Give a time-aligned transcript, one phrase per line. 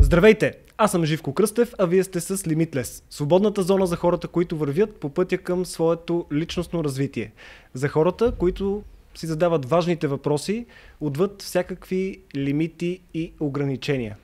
[0.00, 0.52] Здравейте!
[0.78, 3.04] Аз съм Живко Кръстев, а вие сте с Limitless.
[3.10, 7.32] Свободната зона за хората, които вървят по пътя към своето личностно развитие.
[7.74, 8.82] За хората, които
[9.14, 10.66] си задават важните въпроси,
[11.00, 14.16] отвъд всякакви лимити и ограничения.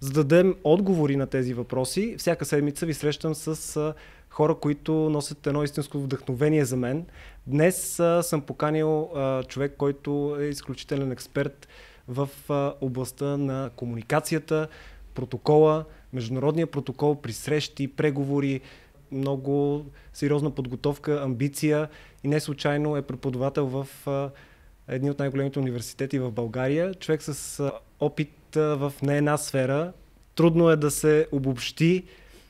[0.00, 3.94] За да дадем отговори на тези въпроси, всяка седмица ви срещам с
[4.30, 7.06] хора, които носят едно истинско вдъхновение за мен.
[7.46, 9.10] Днес съм поканил
[9.48, 11.68] човек, който е изключителен експерт
[12.08, 12.28] в
[12.80, 14.68] областта на комуникацията,
[15.14, 18.60] протокола, международния протокол при срещи, преговори,
[19.12, 21.88] много сериозна подготовка, амбиция
[22.24, 23.86] и не случайно е преподавател в
[24.88, 26.94] едни от най-големите университети в България.
[26.94, 29.92] Човек с опит в не една сфера.
[30.34, 32.04] Трудно е да се обобщи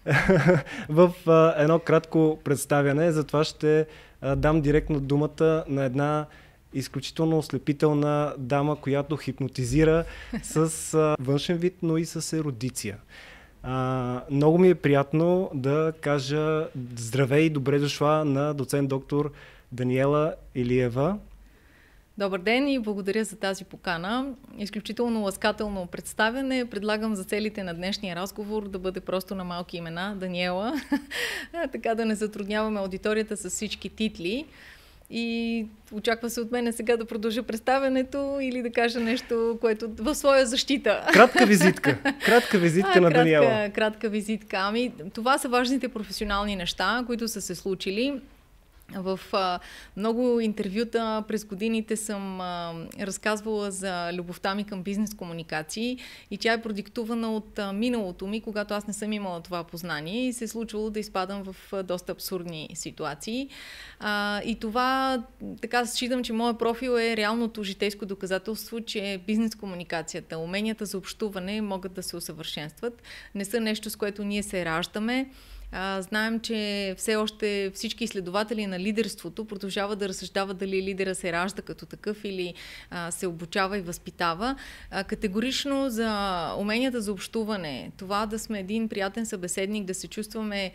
[0.88, 1.12] в
[1.56, 3.86] едно кратко представяне, затова ще
[4.36, 6.26] дам директно думата на една
[6.78, 10.04] изключително ослепителна дама, която хипнотизира
[10.42, 12.96] с а, външен вид, но и с еродиция.
[13.62, 19.32] А, много ми е приятно да кажа здравей и добре дошла на доцент доктор
[19.72, 21.18] Даниела Илиева.
[22.18, 24.34] Добър ден и благодаря за тази покана.
[24.58, 26.70] Изключително ласкателно представяне.
[26.70, 30.74] Предлагам за целите на днешния разговор да бъде просто на малки имена Даниела,
[31.72, 34.46] така да не затрудняваме аудиторията с всички титли.
[35.10, 40.14] И очаква се от мене сега да продължа представянето или да кажа нещо, което в
[40.14, 41.06] своя защита.
[41.12, 41.98] Кратка визитка.
[42.24, 43.70] Кратка визитка а, на кратка, Даниела.
[43.70, 44.56] Кратка визитка.
[44.60, 48.20] Ами, това са важните професионални неща, които са се случили.
[48.94, 49.58] В а,
[49.96, 55.98] много интервюта през годините съм а, разказвала за любовта ми към бизнес комуникации
[56.30, 60.28] и тя е продиктувана от а, миналото ми, когато аз не съм имала това познание
[60.28, 63.48] и се е случвало да изпадам в а, доста абсурдни ситуации.
[64.00, 65.22] А, и това,
[65.60, 71.60] така считам, че моят профил е реалното житейско доказателство, че бизнес комуникацията, уменията за общуване
[71.60, 73.02] могат да се усъвършенстват.
[73.34, 75.26] Не са нещо, с което ние се раждаме.
[75.78, 81.32] А, знаем, че все още всички изследователи на лидерството продължават да разсъждават дали лидера се
[81.32, 82.54] ражда като такъв или
[82.90, 84.56] а, се обучава и възпитава.
[84.90, 90.72] А, категорично за уменията за общуване, това да сме един приятен събеседник, да се чувстваме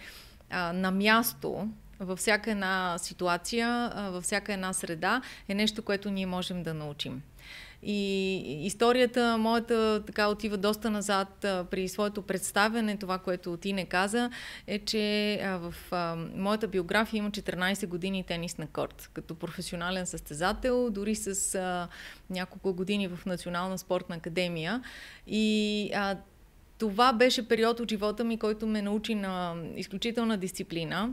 [0.50, 1.68] а, на място,
[2.00, 7.22] във всяка една ситуация, във всяка една среда е нещо, което ние можем да научим.
[7.84, 14.30] И историята моята така отива доста назад при своето представяне, това, което ти не каза,
[14.68, 15.74] е, че в
[16.36, 21.58] моята биография има 14 години тенис на корт, като професионален състезател, дори с
[22.30, 24.84] няколко години в Национална спортна академия.
[25.28, 25.92] И
[26.78, 31.10] това беше период от живота ми, който ме научи на изключителна дисциплина,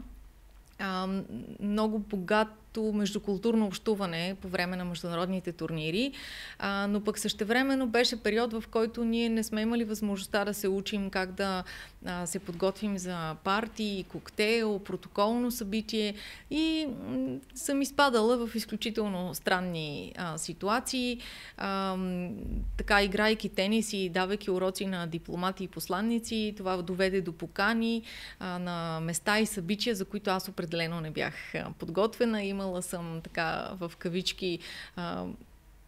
[1.60, 6.12] много богат като междукултурно общуване по време на международните турнири,
[6.58, 10.68] а, но пък същевременно беше период, в който ние не сме имали възможността да се
[10.68, 11.64] учим как да
[12.06, 16.14] а, се подготвим за партии, коктейл, протоколно събитие.
[16.50, 16.86] И
[17.54, 21.20] съм изпадала в изключително странни а, ситуации,
[21.56, 21.96] а,
[22.76, 28.02] така играйки тенис и давайки уроци на дипломати и посланници, това доведе до покани
[28.38, 31.34] а, на места и събития, за които аз определено не бях
[31.78, 32.42] подготвена.
[32.42, 34.58] Имала имала съм така в кавички
[34.96, 35.24] а,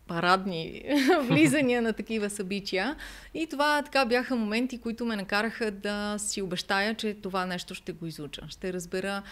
[0.07, 0.83] парадни
[1.23, 2.97] влизания на такива събития.
[3.35, 7.93] И това така бяха моменти, които ме накараха да си обещая, че това нещо ще
[7.93, 8.43] го изуча.
[8.49, 9.23] Ще разбера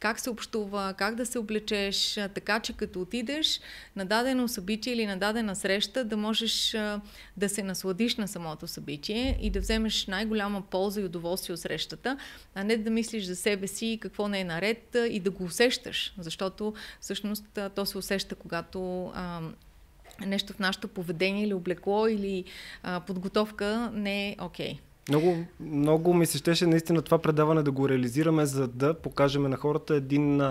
[0.00, 3.60] как се общува, как да се облечеш, така че като отидеш
[3.96, 6.76] на дадено събитие или на дадена среща, да можеш
[7.36, 12.18] да се насладиш на самото събитие и да вземеш най-голяма полза и удоволствие от срещата,
[12.54, 16.14] а не да мислиш за себе си какво не е наред и да го усещаш,
[16.18, 19.12] защото всъщност то се усеща, когато
[20.26, 22.44] нещо в нашето поведение или облекло или
[23.06, 24.74] подготовка не е окей.
[24.74, 24.78] Okay.
[25.10, 29.56] Много, много ми се щеше наистина това предаване да го реализираме, за да покажем на
[29.56, 30.42] хората един,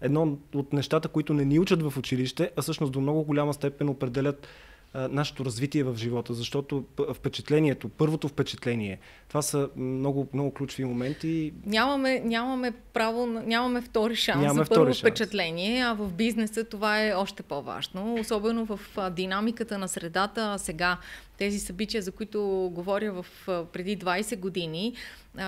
[0.00, 3.88] едно от нещата, които не ни учат в училище, а всъщност до много голяма степен
[3.88, 4.46] определят
[4.94, 6.84] нашето развитие в живота, защото
[7.14, 8.98] впечатлението, първото впечатление,
[9.28, 11.52] това са много, много ключови моменти.
[11.66, 14.98] Нямаме, нямаме право, нямаме втори шанс нямаме за първо шанс.
[14.98, 18.80] впечатление, а в бизнеса това е още по-важно, особено в
[19.10, 20.98] динамиката на средата сега
[21.40, 23.26] тези събития, за които говоря в
[23.72, 24.94] преди 20 години,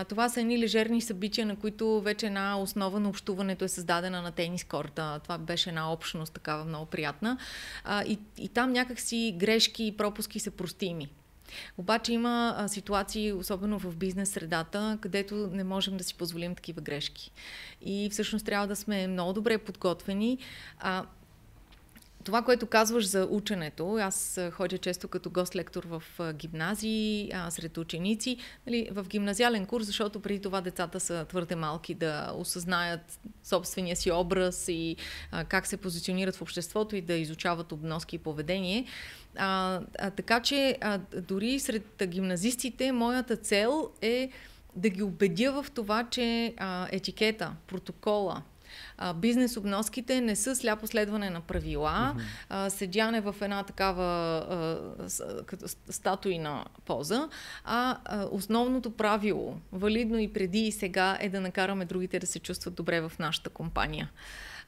[0.08, 4.32] това са едни лежерни събития, на които вече една основа на общуването е създадена на
[4.32, 5.20] тенис корта.
[5.22, 7.38] Това беше една общност такава много приятна.
[8.06, 11.08] И, и там някакси грешки и пропуски са простими.
[11.78, 17.30] Обаче има ситуации, особено в бизнес средата, където не можем да си позволим такива грешки.
[17.82, 20.38] И всъщност трябва да сме много добре подготвени.
[22.24, 26.02] Това, което казваш за ученето, аз ходя често като гост-лектор в
[26.32, 28.36] гимназии, а, сред ученици,
[28.66, 34.12] нали, в гимназиален курс, защото преди това децата са твърде малки да осъзнаят собствения си
[34.12, 34.96] образ и
[35.30, 38.86] а, как се позиционират в обществото и да изучават обноски и поведение.
[39.36, 40.98] А, а, така че а,
[41.28, 44.30] дори сред гимназистите моята цел е
[44.76, 48.42] да ги убедя в това, че а, етикета, протокола,
[48.98, 52.22] а, бизнес обноските не са сляпо следване на правила, mm-hmm.
[52.48, 57.28] а, седяне в една такава а, като статуйна поза,
[57.64, 62.38] а, а основното правило, валидно и преди и сега, е да накараме другите да се
[62.38, 64.10] чувстват добре в нашата компания.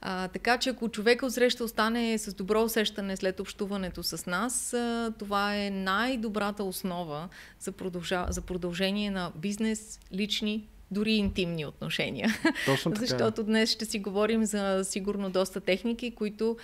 [0.01, 5.13] А, така че ако човека отсреща остане с добро усещане след общуването с нас, а,
[5.19, 7.29] това е най-добрата основа
[7.59, 12.29] за, продължа, за продължение на бизнес, лични дори интимни отношения.
[12.65, 13.05] Точно така.
[13.05, 16.57] Защото днес ще си говорим за сигурно доста техники, които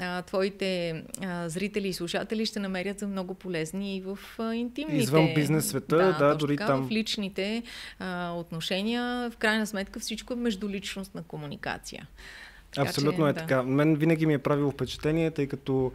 [0.00, 4.96] а, твоите а, зрители и слушатели ще намерят за много полезни и в а, интимните.
[4.96, 6.88] Извън бизнес света, да, да дори така, там.
[6.88, 7.62] В личните
[7.98, 9.30] а, отношения.
[9.30, 12.08] В крайна сметка всичко е междуличностна комуникация.
[12.70, 13.40] Така, Абсолютно че, е да.
[13.40, 13.62] така.
[13.62, 15.92] Мен винаги ми е правило впечатление, тъй като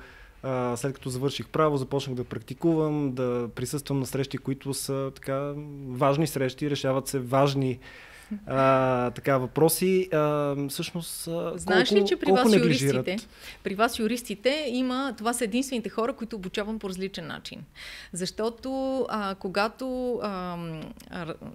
[0.76, 5.54] след като завърших право, започнах да практикувам, да присъствам на срещи, които са така
[5.88, 7.80] важни срещи, решават се важни
[8.48, 10.10] а, така въпроси.
[10.14, 13.18] А, всъщност, Знаеш колко, ли, че при вас юристите,
[13.64, 17.62] при вас юристите има, това са единствените хора, които обучавам по различен начин.
[18.14, 20.58] Защото а, когато а,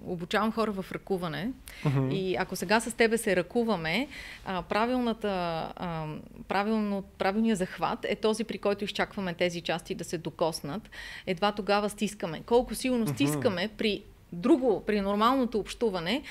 [0.05, 1.51] обучавам хора в ръкуване
[1.85, 2.13] uh-huh.
[2.13, 4.07] и ако сега с тебе се ръкуваме,
[4.45, 5.29] а, правилната,
[5.75, 6.05] а,
[6.47, 10.89] правилно, правилният захват е този, при който изчакваме тези части да се докоснат.
[11.27, 12.41] Едва тогава стискаме.
[12.45, 13.77] Колко силно стискаме uh-huh.
[13.77, 14.03] при
[14.33, 16.21] друго, при нормалното общуване,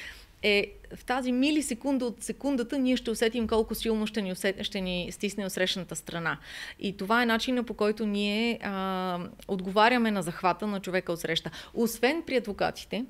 [0.43, 4.81] е в тази милисекунда от секундата ние ще усетим колко силно ще ни, усет, ще
[4.81, 6.39] ни стисне отсрещната страна.
[6.81, 9.19] И това е начинът по който ние а,
[9.49, 11.51] отговаряме на захвата на човека от среща.
[11.75, 13.05] Освен при адвокатите,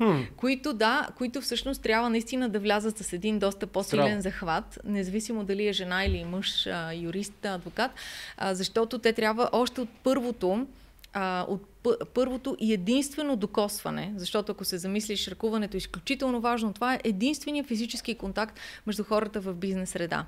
[0.00, 0.26] Hmm.
[0.36, 4.20] Които, да, които всъщност трябва наистина да влязат с един доста по-силен Страл.
[4.20, 7.90] захват, независимо дали е жена или мъж, а, юрист, адвокат,
[8.36, 10.66] а, защото те трябва още от първото
[11.12, 11.68] а, от
[12.14, 16.72] първото и единствено докосване, защото ако се замислиш, ръкуването е изключително важно.
[16.72, 20.26] Това е единствения физически контакт между хората в бизнес среда.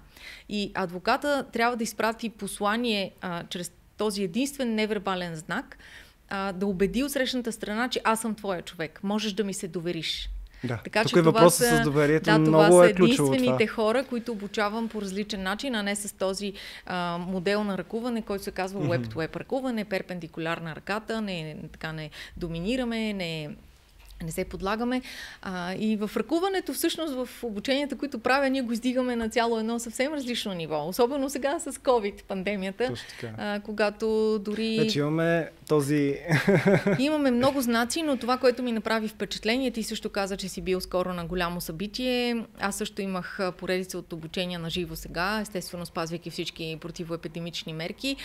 [0.48, 5.78] И адвоката трябва да изпрати послание а, чрез този единствен невербален знак,
[6.28, 9.00] а, да убеди от срещната страна, че аз съм твоя човек.
[9.02, 10.30] Можеш да ми се довериш.
[10.64, 10.80] Да.
[10.84, 12.24] Така, Тук че е въпросът с доверието.
[12.24, 13.74] Да, много това е са единствените това.
[13.74, 16.52] хора, които обучавам по различен начин, а не с този
[16.86, 18.98] а, модел на ръкуване, който се казва mm-hmm.
[18.98, 23.50] web-to-web ръкуване, перпендикулярна ръката, не, така не доминираме, не
[24.22, 25.02] не се подлагаме.
[25.42, 29.78] А, и в ръкуването, всъщност в обученията, които правя, ние го издигаме на цяло едно
[29.78, 30.88] съвсем различно ниво.
[30.88, 32.94] Особено сега с COVID пандемията,
[33.38, 34.74] а, когато дори...
[34.74, 36.18] Значи имаме този...
[36.98, 40.80] имаме много знаци, но това, което ми направи впечатление, ти също каза, че си бил
[40.80, 42.44] скоро на голямо събитие.
[42.60, 48.16] Аз също имах поредица от обучения на живо сега, естествено спазвайки всички противоепидемични мерки.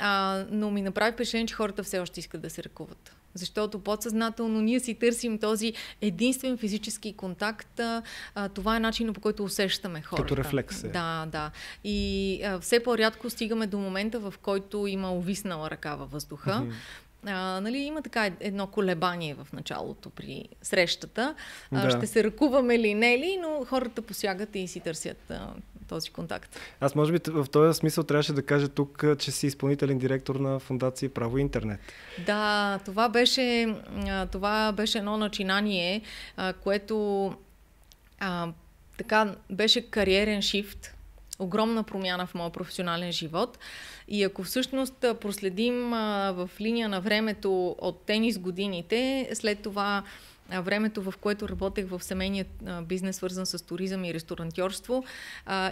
[0.00, 3.16] А, но ми направи впечатление, че хората все още искат да се ръкуват.
[3.34, 7.80] Защото подсъзнателно ние си търсим този единствен физически контакт.
[7.80, 8.02] А,
[8.48, 10.22] това е начинът по който усещаме хората.
[10.22, 10.84] Като рефлекс.
[10.84, 10.88] Е.
[10.88, 11.50] Да, да.
[11.84, 16.50] И а, все по-рядко стигаме до момента, в който има увиснала ръка във въздуха.
[16.50, 16.72] Mm-hmm.
[17.26, 21.34] А, нали, има така едно колебание в началото при срещата.
[21.72, 21.78] Да.
[21.78, 25.48] А, ще се ръкуваме ли, не ли, но хората посягат и си търсят а,
[25.90, 26.60] този контакт.
[26.80, 30.58] Аз може би в този смисъл трябваше да кажа тук, че си изпълнителен директор на
[30.58, 31.80] фундация Право и интернет.
[32.26, 33.74] Да, това беше,
[34.32, 36.02] това беше едно начинание,
[36.62, 37.34] което
[38.20, 38.48] а,
[38.96, 40.94] така беше кариерен шифт,
[41.38, 43.58] огромна промяна в моя професионален живот.
[44.08, 50.02] И ако всъщност проследим а, в линия на времето от тенис годините, след това
[50.52, 52.44] времето, в което работех в семейния
[52.82, 55.04] бизнес, свързан с туризъм и ресторантьорство.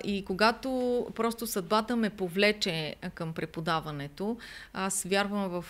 [0.04, 4.36] И когато просто съдбата ме повлече към преподаването,
[4.72, 5.64] аз вярвам в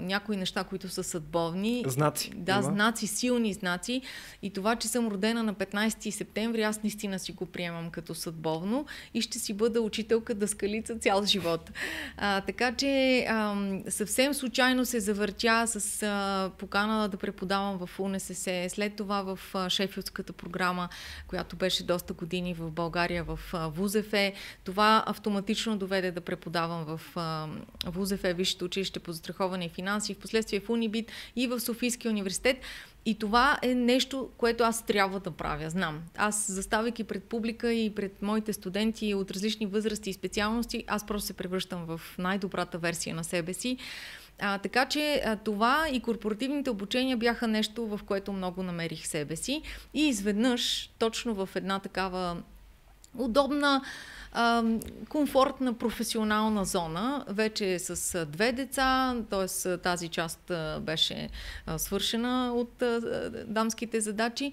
[0.00, 1.84] някои неща, които са съдбовни.
[1.86, 2.30] Знаци.
[2.34, 2.62] Да, има.
[2.62, 4.02] знаци, силни знаци.
[4.42, 8.86] И това, че съм родена на 15 септември, аз наистина си го приемам като съдбовно
[9.14, 11.70] и ще си бъда учителка дъскалица цял живот.
[12.16, 13.56] А, така че а,
[13.88, 19.38] съвсем случайно се завъртя с а, покана да преподавам в УНСС СС, след това в
[19.68, 20.88] Шефилдската програма,
[21.26, 24.34] която беше доста години в България в ВУЗЕФЕ.
[24.64, 27.00] Това автоматично доведе да преподавам в
[27.86, 32.56] ВУЗЕФЕ, Висшето училище по застраховане и финанси, в последствие в Унибит и в Софийския университет.
[33.08, 36.02] И това е нещо, което аз трябва да правя, знам.
[36.16, 41.26] Аз, заставайки пред публика и пред моите студенти от различни възрасти и специалности, аз просто
[41.26, 43.76] се превръщам в най-добрата версия на себе си.
[44.40, 49.36] А, така че а, това и корпоративните обучения бяха нещо, в което много намерих себе
[49.36, 49.62] си.
[49.94, 52.42] И изведнъж, точно в една такава
[53.18, 53.82] удобна,
[55.08, 59.76] комфортна професионална зона, вече с две деца, т.е.
[59.76, 61.28] тази част беше
[61.76, 62.82] свършена от
[63.46, 64.52] дамските задачи.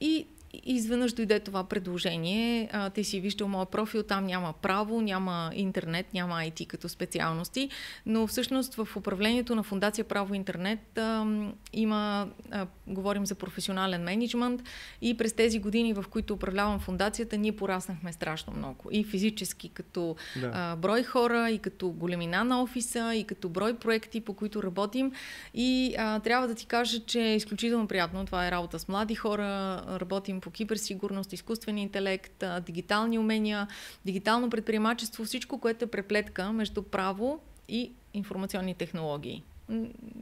[0.00, 2.70] И изведнъж дойде това предложение.
[2.72, 7.68] А, ти си виждал моят профил, там няма право, няма интернет, няма IT като специалности,
[8.06, 11.26] но всъщност в управлението на Фундация Право Интернет а,
[11.72, 14.62] има, а, говорим за професионален менеджмент
[15.02, 18.88] и през тези години, в които управлявам фундацията, ние пораснахме страшно много.
[18.90, 20.50] И физически, като да.
[20.54, 25.12] а, брой хора, и като големина на офиса, и като брой проекти, по които работим.
[25.54, 28.26] И а, трябва да ти кажа, че е изключително приятно.
[28.26, 33.68] Това е работа с млади хора, работим по киберсигурност, изкуствен интелект, дигитални умения,
[34.04, 39.42] дигитално предприемачество, всичко, което е преплетка между право и информационни технологии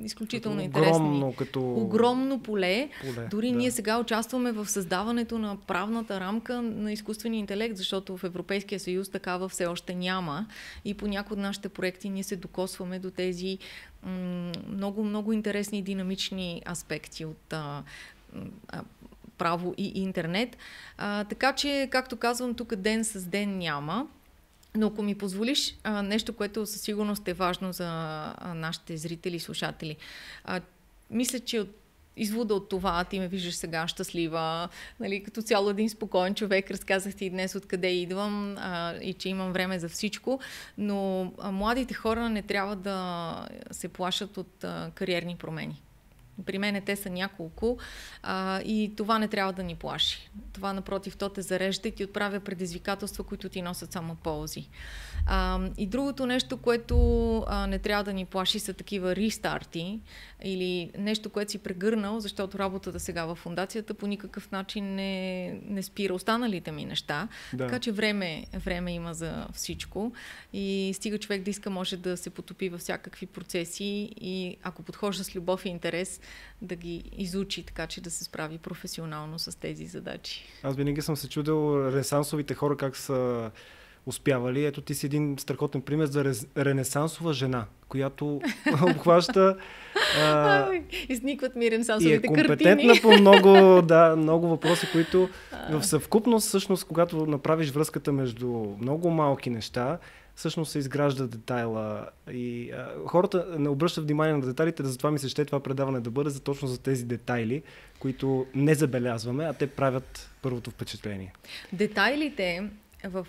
[0.02, 1.61] изключително като огромно, Като...
[1.61, 2.90] Огромно поле.
[3.00, 3.56] поле Дори да.
[3.56, 9.09] ние сега участваме в създаването на правната рамка на изкуствения интелект, защото в Европейския съюз
[9.09, 10.47] такава все още няма.
[10.85, 13.59] И по някои от нашите проекти ние се докосваме до тези
[14.68, 17.83] много, много интересни динамични аспекти от а,
[19.38, 20.56] право и интернет.
[20.98, 24.06] А, така че, както казвам, тук ден с ден няма.
[24.74, 29.36] Но ако ми позволиш, а, нещо, което със сигурност е важно за а, нашите зрители
[29.36, 29.96] и слушатели.
[30.44, 30.60] А,
[31.10, 31.76] мисля, че от
[32.16, 34.68] извода от това, ти ме виждаш сега щастлива,
[35.00, 39.52] нали, като цяло един спокоен човек, разказах ти днес откъде идвам а, и че имам
[39.52, 40.40] време за всичко,
[40.78, 45.82] но а, младите хора не трябва да се плашат от а, кариерни промени.
[46.46, 47.78] При мен те са няколко
[48.22, 50.30] а, и това не трябва да ни плаши.
[50.52, 54.68] Това, напротив, то те зарежда и ти отправя предизвикателства, които ти носят само ползи.
[55.26, 60.00] А, и другото нещо, което а, не трябва да ни плаши, са такива рестарти
[60.42, 65.82] или нещо, което си прегърнал, защото работата сега в фундацията по никакъв начин не, не
[65.82, 67.28] спира останалите ми неща.
[67.52, 67.66] Да.
[67.66, 70.12] Така че време, време има за всичко
[70.52, 75.24] и стига човек да иска, може да се потопи във всякакви процеси и ако подхожда
[75.24, 76.20] с любов и интерес,
[76.62, 80.45] да ги изучи така, че да се справи професионално с тези задачи.
[80.62, 83.50] Аз винаги съм се чудил ренесансовите хора как са
[84.06, 84.64] успявали.
[84.64, 88.40] Ето ти си един страхотен пример за ренесансова жена, която
[88.83, 89.56] обхваща...
[90.21, 90.71] А,
[91.09, 93.00] Изникват ми ренесансовите и е компетентна картини.
[93.02, 95.28] по много, да, много въпроси, които
[95.71, 98.49] в съвкупност, всъщност, когато направиш връзката между
[98.80, 99.99] много малки неща,
[100.36, 105.28] всъщност се изгражда детайла и а, хората не обръщат внимание на детайлите, затова ми се
[105.28, 107.62] ще това предаване да бъде за точно за тези детайли,
[107.98, 111.32] които не забелязваме, а те правят първото впечатление.
[111.72, 112.70] Детайлите
[113.04, 113.26] в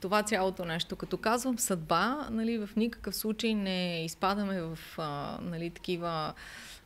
[0.00, 0.96] това цялото нещо.
[0.96, 6.34] Като казвам съдба, нали, в никакъв случай не изпадаме в а, нали, такива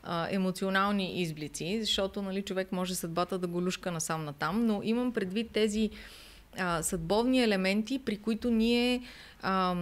[0.03, 5.13] а, емоционални изблици, защото нали, човек може съдбата да го люшка насам натам, но имам
[5.13, 5.91] предвид тези
[6.59, 9.03] а, съдбовни елементи, при които ние,
[9.43, 9.77] а,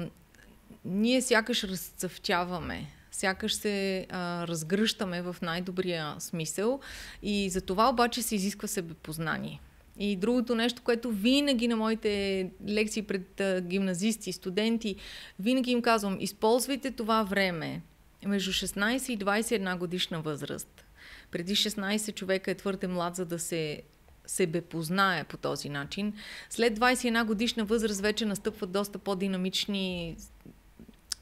[0.85, 6.81] ние сякаш разцъфтяваме сякаш се а, разгръщаме в най-добрия смисъл
[7.23, 9.61] и за това обаче се изисква себепознание.
[9.99, 14.97] И другото нещо, което винаги на моите лекции пред а, гимназисти, студенти,
[15.39, 17.83] винаги им казвам, използвайте това време
[18.27, 20.85] между 16 и 21 годишна възраст.
[21.31, 23.83] Преди 16 човека е твърде млад, за да се
[24.27, 26.13] себе познае по този начин.
[26.51, 30.17] След 21 годишна възраст вече настъпват доста по-динамични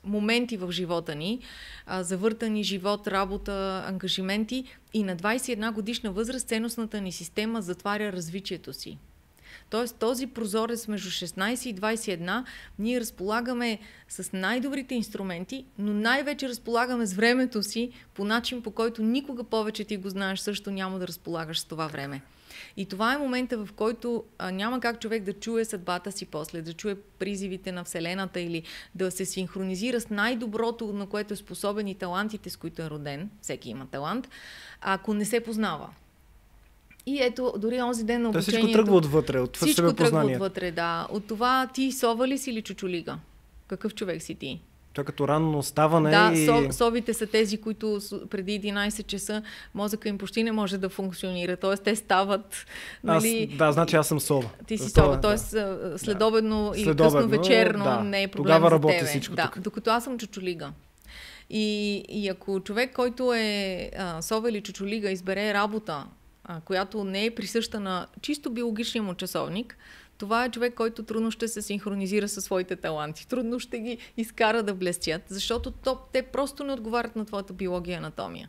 [0.05, 1.41] моменти в живота ни,
[2.01, 8.99] завъртани живот, работа, ангажименти и на 21 годишна възраст ценностната ни система затваря развитието си.
[9.71, 12.45] Тоест този прозорец между 16 и 21
[12.79, 13.79] ние разполагаме
[14.09, 19.85] с най-добрите инструменти, но най-вече разполагаме с времето си по начин, по който никога повече
[19.85, 22.23] ти го знаеш, също няма да разполагаш с това време.
[22.77, 26.63] И това е момента, в който а, няма как човек да чуе съдбата си после,
[26.63, 28.63] да чуе призивите на Вселената или
[28.95, 33.31] да се синхронизира с най-доброто, на което е способен и талантите, с които е роден.
[33.43, 34.29] Всеки има талант,
[34.81, 35.89] ако не се познава.
[37.07, 38.51] И ето, дори онзи ден на обучението...
[38.51, 41.07] То всичко тръгва отвътре, от Всичко тръгва отвътре, да.
[41.11, 43.19] От това ти сова ли си или чучулига?
[43.67, 44.61] Какъв човек си ти?
[44.93, 46.47] Това като ранно ставане Да, и...
[46.47, 49.43] со, совите са тези, които преди 11 часа
[49.75, 51.57] мозъка им почти не може да функционира.
[51.57, 52.67] Тоест те стават...
[53.05, 53.49] Нали...
[53.53, 54.51] Аз, да, значи аз съм сова.
[54.67, 55.57] Ти си сова, т.е.
[55.57, 55.99] Да.
[55.99, 56.81] следобедно да.
[56.81, 58.01] и следобедно, късно вечерно да.
[58.01, 59.09] не е проблем Тогава за работи тебе.
[59.09, 59.63] всичко да, тук.
[59.63, 60.73] докато аз съм чучулига.
[61.51, 66.05] И, и ако човек, който е а, сова или чучулига, избере работа,
[66.61, 69.77] която не е присъща на чисто биологичния му часовник,
[70.19, 73.29] това е човек, който трудно ще се синхронизира със своите таланти.
[73.29, 77.93] Трудно ще ги изкара да блестят, защото то, те просто не отговарят на твоята биология
[77.93, 78.49] и анатомия.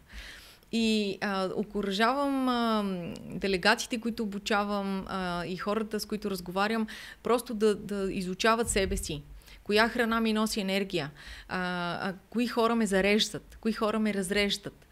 [0.71, 6.87] И а, окоръжавам делегатите, които обучавам а, и хората, с които разговарям,
[7.23, 9.23] просто да, да изучават себе си.
[9.63, 11.11] Коя храна ми носи енергия?
[11.47, 11.59] А,
[12.09, 13.57] а, кои хора ме зареждат?
[13.61, 14.87] Кои хора ме разреждат?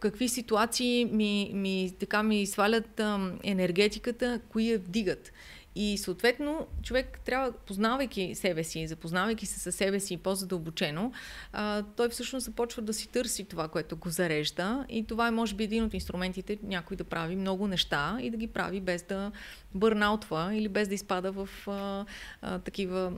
[0.00, 5.32] Какви ситуации ми, ми, така ми свалят а, енергетиката, кои я вдигат?
[5.76, 11.12] И съответно, човек трябва, познавайки себе си, запознавайки се със себе си по-задълбочено,
[11.52, 14.86] а, той всъщност започва да си търси това, което го зарежда.
[14.88, 18.36] И това е, може би, един от инструментите някой да прави много неща и да
[18.36, 19.32] ги прави без да
[19.74, 22.06] бърнаутва или без да изпада в а,
[22.42, 23.12] а, такива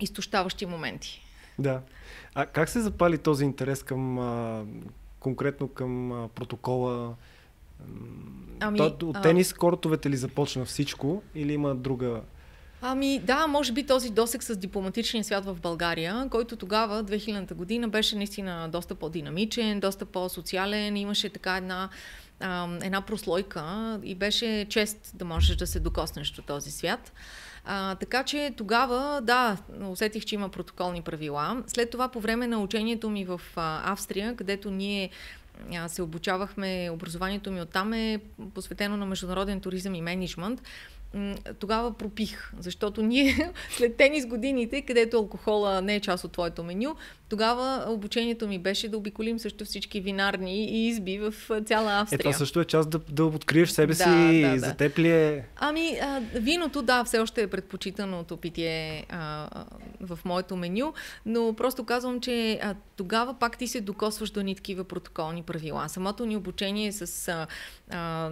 [0.00, 1.24] изтощаващи моменти.
[1.58, 1.80] Да.
[2.34, 4.64] А как се запали този интерес към а,
[5.20, 7.14] конкретно към а, протокола?
[8.60, 12.20] Ами, То, от тенис кортовете ли започна всичко или има друга
[12.82, 17.88] Ами да, може би този досек с дипломатичния свят в България, който тогава, 2000-та година,
[17.88, 21.88] беше наистина доста по-динамичен, доста по-социален, имаше така една,
[22.40, 27.12] а, една прослойка и беше чест да можеш да се докоснеш до този свят.
[27.70, 29.56] А, така че тогава, да,
[29.90, 31.62] усетих, че има протоколни правила.
[31.66, 35.10] След това, по време на учението ми в а, Австрия, където ние
[35.88, 38.20] се обучавахме, образованието ми оттам е
[38.54, 40.62] посветено на международен туризъм и менеджмент
[41.58, 46.94] тогава пропих, защото ние след тенис годините, където алкохола не е част от твоето меню,
[47.28, 51.34] тогава обучението ми беше да обиколим също всички винарни и изби в
[51.64, 52.18] цяла Австрия.
[52.18, 54.04] Е, това също е част да, да откриеш себе си
[54.42, 55.44] да, да, за теб ли е...
[55.56, 59.48] Ами, а, виното, да, все още е предпочитаното питие а,
[60.00, 60.92] в моето меню,
[61.26, 65.88] но просто казвам, че а, тогава пак ти се докосваш до ни такива протоколни правила.
[65.88, 67.46] Самото ни обучение с а,
[67.90, 68.30] а,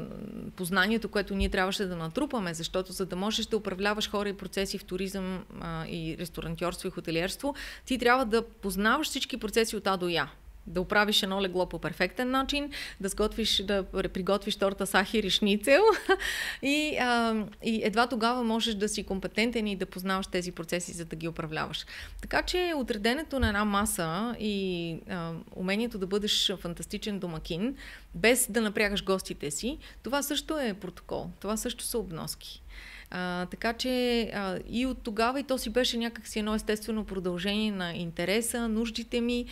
[0.57, 4.79] познанието, което ние трябваше да натрупаме, защото за да можеш да управляваш хора и процеси
[4.79, 7.55] в туризъм а, и ресторантьорство и хотелиерство,
[7.87, 10.31] ти трябва да познаваш всички процеси от А до Я
[10.67, 12.71] да оправиш едно легло по перфектен начин,
[13.01, 15.83] да сготвиш, да приготвиш торта сахир и шницел
[16.63, 21.05] и, а, и едва тогава можеш да си компетентен и да познаваш тези процеси, за
[21.05, 21.87] да ги управляваш.
[22.21, 27.77] Така че отреденето на една маса и а, умението да бъдеш фантастичен домакин,
[28.15, 32.63] без да напрягаш гостите си, това също е протокол, това също са обноски.
[33.11, 37.71] А, така че а, и от тогава и то си беше някакси едно естествено продължение
[37.71, 39.47] на интереса, нуждите ми.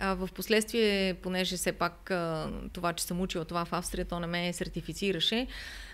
[0.00, 4.20] А, в последствие, понеже все пак а, това, че съм учила това в Австрия, то
[4.20, 5.46] не ме сертифицираше.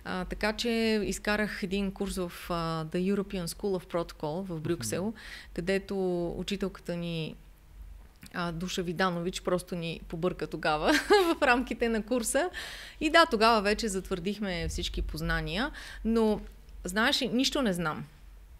[0.04, 0.68] А, така че
[1.04, 5.54] изкарах един курс в а, The European School of Protocol в Брюксел, mm-hmm.
[5.54, 7.34] където учителката ни
[8.34, 10.92] а, Душа Виданович просто ни побърка тогава
[11.38, 12.50] в рамките на курса.
[13.00, 15.70] И да, тогава вече затвърдихме всички познания,
[16.04, 16.40] но
[16.84, 18.04] знаеш нищо не знам.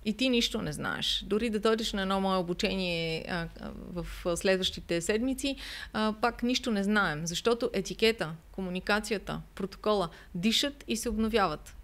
[0.07, 1.25] И ти нищо не знаеш.
[1.27, 3.49] Дори да дойдеш на едно мое обучение а,
[3.93, 5.57] в следващите седмици,
[5.93, 11.77] а, пак нищо не знаем, защото етикета, комуникацията, протокола дишат и се обновяват.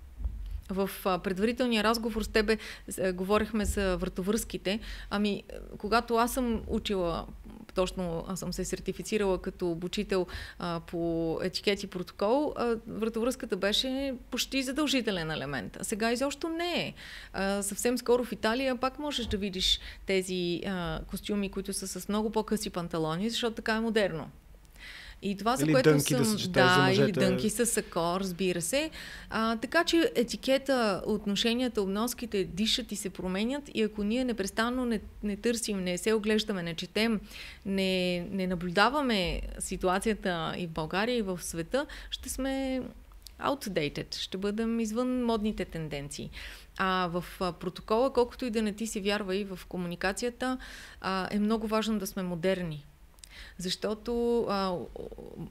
[0.70, 0.90] В
[1.24, 2.58] предварителния разговор с тебе
[3.12, 4.80] говорихме за вратовръзките.
[5.10, 5.42] Ами,
[5.78, 7.26] когато аз съм учила
[7.74, 10.26] точно съм се сертифицирала като обучител
[10.58, 15.76] а, по етикет и протокол, а, вратовръзката беше почти задължителен елемент.
[15.80, 16.94] А сега изобщо не е.
[17.32, 22.08] А, съвсем скоро в Италия пак можеш да видиш тези а, костюми, които са с
[22.08, 24.30] много по-къси панталони, защото така е модерно.
[25.22, 26.36] И това, за или което дънки съм...
[26.48, 28.90] Да, да за или дънки с сако, разбира се.
[29.30, 35.00] А, така че етикета, отношенията, обноските дишат и се променят и ако ние непрестанно не,
[35.22, 37.20] не търсим, не се оглеждаме, не четем,
[37.66, 42.82] не, не наблюдаваме ситуацията и в България, и в света, ще сме
[43.40, 46.30] outdated, ще бъдем извън модните тенденции.
[46.78, 47.24] А в
[47.60, 50.58] протокола, колкото и да не ти се вярва и в комуникацията,
[51.00, 52.86] а, е много важно да сме модерни.
[53.58, 54.76] Защото а,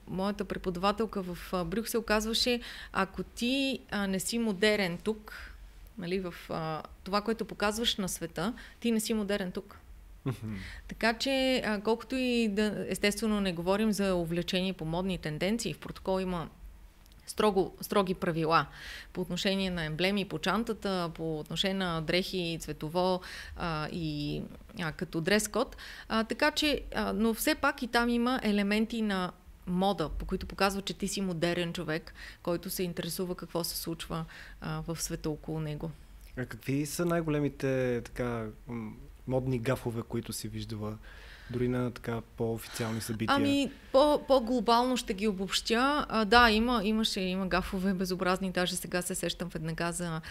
[0.08, 2.62] моята преподавателка в Брюксел казваше,
[2.94, 5.52] ако ти а, не си модерен тук,
[5.98, 9.78] нали, в а, това, което показваш на света, ти не си модерен тук.
[10.88, 15.80] Така че, а, колкото и да, естествено, не говорим за увлечение по модни тенденции, в
[15.80, 16.50] протокол има
[17.26, 18.66] строго, строги правила
[19.14, 23.22] по отношение на емблеми по чантата, по отношение на дрехи, цветово
[23.58, 24.42] а, и
[24.82, 25.76] а, като дрес-код.
[26.10, 29.32] А, така че, а, но все пак и там има елементи на
[29.68, 34.26] мода, по които показва, че ти си модерен човек, който се интересува какво се случва
[34.62, 35.92] а, в света около него.
[36.38, 38.48] А какви са най-големите така
[39.28, 40.98] модни гафове, които си виждала
[41.52, 43.36] дори на така по-официални събития?
[43.36, 46.06] Ами, по, по-глобално ще ги обобщя.
[46.10, 50.22] А, да, има, имаше, има гафове безобразни, даже сега се сещам веднага за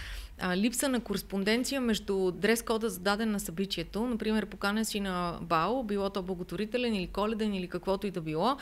[0.40, 4.06] а, липса на кореспонденция между дрес-кода зададен на събитието.
[4.06, 8.56] Например, поканен си на бал, било то благотворителен или коледен или каквото и да било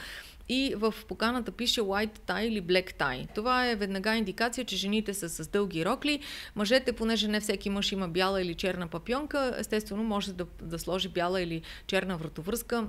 [0.48, 3.34] и в поканата пише white tie или black tie.
[3.34, 6.20] Това е веднага индикация, че жените са с дълги рокли.
[6.56, 11.08] Мъжете, понеже не всеки мъж има бяла или черна папионка, естествено може да, да сложи
[11.08, 12.88] бяла или черна вратовръзка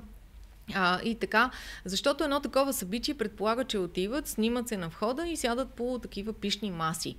[0.74, 1.52] а, и така,
[1.86, 6.34] защото едно такова събитие предполага, че отиват, снимат се на входа и сядат по такива
[6.34, 7.15] пишни маси.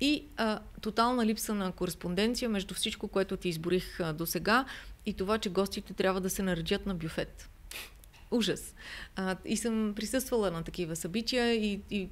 [0.00, 4.64] И а, тотална липса на кореспонденция между всичко, което ти изборих до сега
[5.06, 7.48] и това, че гостите трябва да се наредят на бюфет
[8.34, 8.74] ужас.
[9.16, 12.08] А, и съм присъствала на такива събития и, и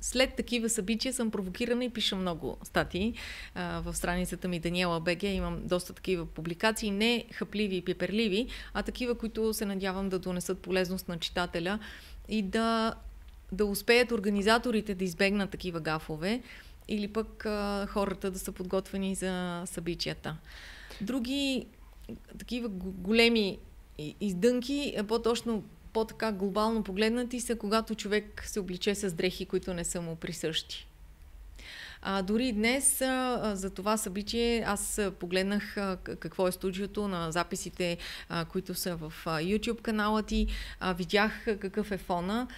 [0.00, 3.14] след такива събития съм провокирана и пиша много статии
[3.54, 5.22] а, в страницата ми Даниела БГ.
[5.22, 10.58] Имам доста такива публикации, не хъпливи и пиперливи, а такива, които се надявам да донесат
[10.58, 11.78] полезност на читателя
[12.28, 12.94] и да,
[13.52, 16.42] да успеят организаторите да избегнат такива гафове
[16.88, 20.36] или пък а, хората да са подготвени за събитията.
[21.00, 21.66] Други
[22.38, 23.58] такива големи
[24.20, 30.00] издънки, по-точно по-така глобално погледнати са, когато човек се обличе с дрехи, които не са
[30.00, 30.88] му присъщи.
[32.02, 37.98] А, дори днес а, за това събитие аз погледнах а, какво е студиото на записите,
[38.28, 40.46] а, които са в а, YouTube канала ти,
[40.80, 42.54] а, видях какъв е фона а,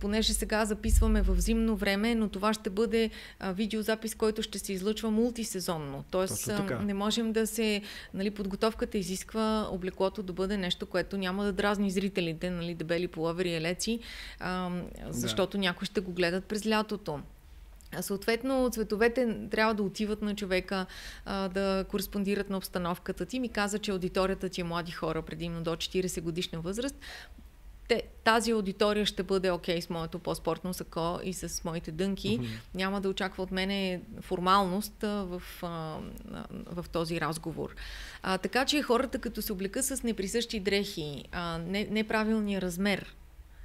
[0.00, 4.72] понеже сега записваме в зимно време, но това ще бъде а, видеозапис, който ще се
[4.72, 6.04] излъчва мултисезонно.
[6.10, 7.82] Тоест а, не можем да се...
[8.14, 13.54] Нали, подготовката изисква облеклото да бъде нещо, което няма да дразни зрителите, нали, дебели половери
[13.54, 14.00] елеци,
[14.40, 14.70] а,
[15.10, 15.60] защото да.
[15.60, 17.20] някои ще го гледат през лятото.
[18.00, 20.86] Съответно, цветовете трябва да отиват на човека,
[21.24, 23.26] а, да кореспондират на обстановката.
[23.26, 26.96] Ти ми каза, че аудиторията ти е млади хора, предимно до 40 годишна възраст
[27.88, 32.40] те, тази аудитория ще бъде окей okay с моето по-спортно сако и с моите дънки.
[32.40, 32.58] Mm-hmm.
[32.74, 35.98] Няма да очаква от мене формалност а, в, а,
[36.66, 37.74] в този разговор.
[38.22, 43.16] А, така че хората, като се облека с неприсъщи дрехи, а, не, неправилния размер,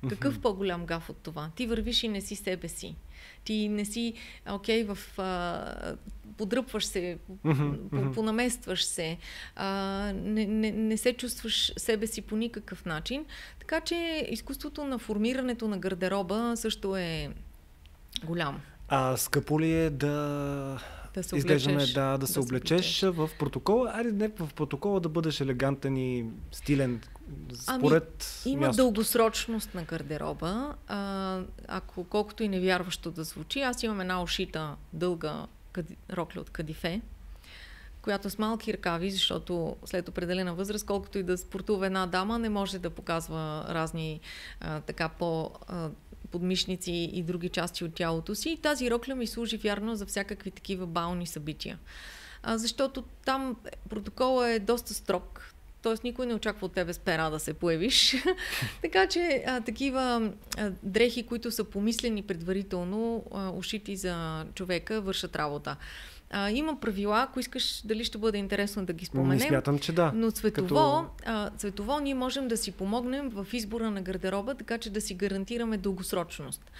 [0.09, 0.41] какъв mm-hmm.
[0.41, 1.51] по-голям гаф от това?
[1.55, 2.95] Ти вървиш и не си себе си.
[3.43, 4.13] Ти не си,
[4.49, 5.19] окей, okay, в...
[5.19, 5.95] А,
[6.38, 8.13] подръпваш се, mm-hmm.
[8.13, 9.17] понаместваш се,
[9.55, 9.67] а,
[10.15, 13.25] не, не, не се чувстваш себе си по никакъв начин.
[13.59, 17.29] Така че изкуството на формирането на гардероба също е
[18.25, 18.59] голямо.
[18.88, 20.79] А скъпо ли е да,
[21.13, 23.91] да се изглеждаме, да, да, да се облечеш в протокола?
[23.93, 27.02] Айде не в протокола да бъдеш елегантен и стилен,
[27.54, 28.84] според ами, има мястото.
[28.84, 30.76] дългосрочност на гардероба.
[30.88, 35.47] А, ако колкото и невярващо да звучи, аз имам една ушита дълга
[36.13, 37.02] рокля от кадифе,
[38.02, 42.49] която с малки ръкави, защото след определена възраст, колкото и да спортува една дама, не
[42.49, 44.19] може да показва разни
[44.60, 45.89] а, така по а,
[46.34, 48.50] подмишници и други части от тялото си.
[48.50, 51.80] И тази рокля ми служи вярно за всякакви такива бални събития.
[52.43, 53.56] А, защото там
[53.89, 55.54] протокола е доста строг.
[55.82, 55.93] Т.е.
[56.04, 58.15] никой не очаква от тебе с пера да се появиш.
[58.82, 65.36] така че а, такива а, дрехи, които са помислени предварително, а, ушити за човека, вършат
[65.36, 65.76] работа.
[66.29, 69.38] А, има правила, ако искаш дали ще бъде интересно да ги споменем.
[69.38, 70.12] Не смятам, че да.
[70.15, 71.09] Но цветово, Като...
[71.25, 75.13] а, цветово ние можем да си помогнем в избора на гардероба, така че да си
[75.13, 76.71] гарантираме дългосрочност.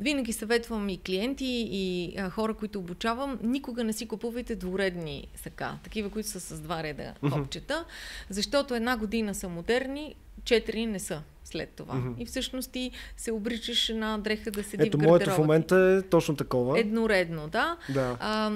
[0.00, 5.78] Винаги съветвам и клиенти, и а, хора, които обучавам, никога не си купувайте двуредни сака,
[5.84, 7.84] такива, които са с два реда копчета,
[8.28, 11.94] защото една година са модерни, четири не са след това.
[11.94, 12.18] Mm-hmm.
[12.18, 16.08] И всъщност ти се обричаш на дреха да седи Ето, в моето в момента е
[16.08, 16.80] точно такова.
[16.80, 17.76] Едноредно, да.
[17.88, 18.16] да.
[18.20, 18.52] А,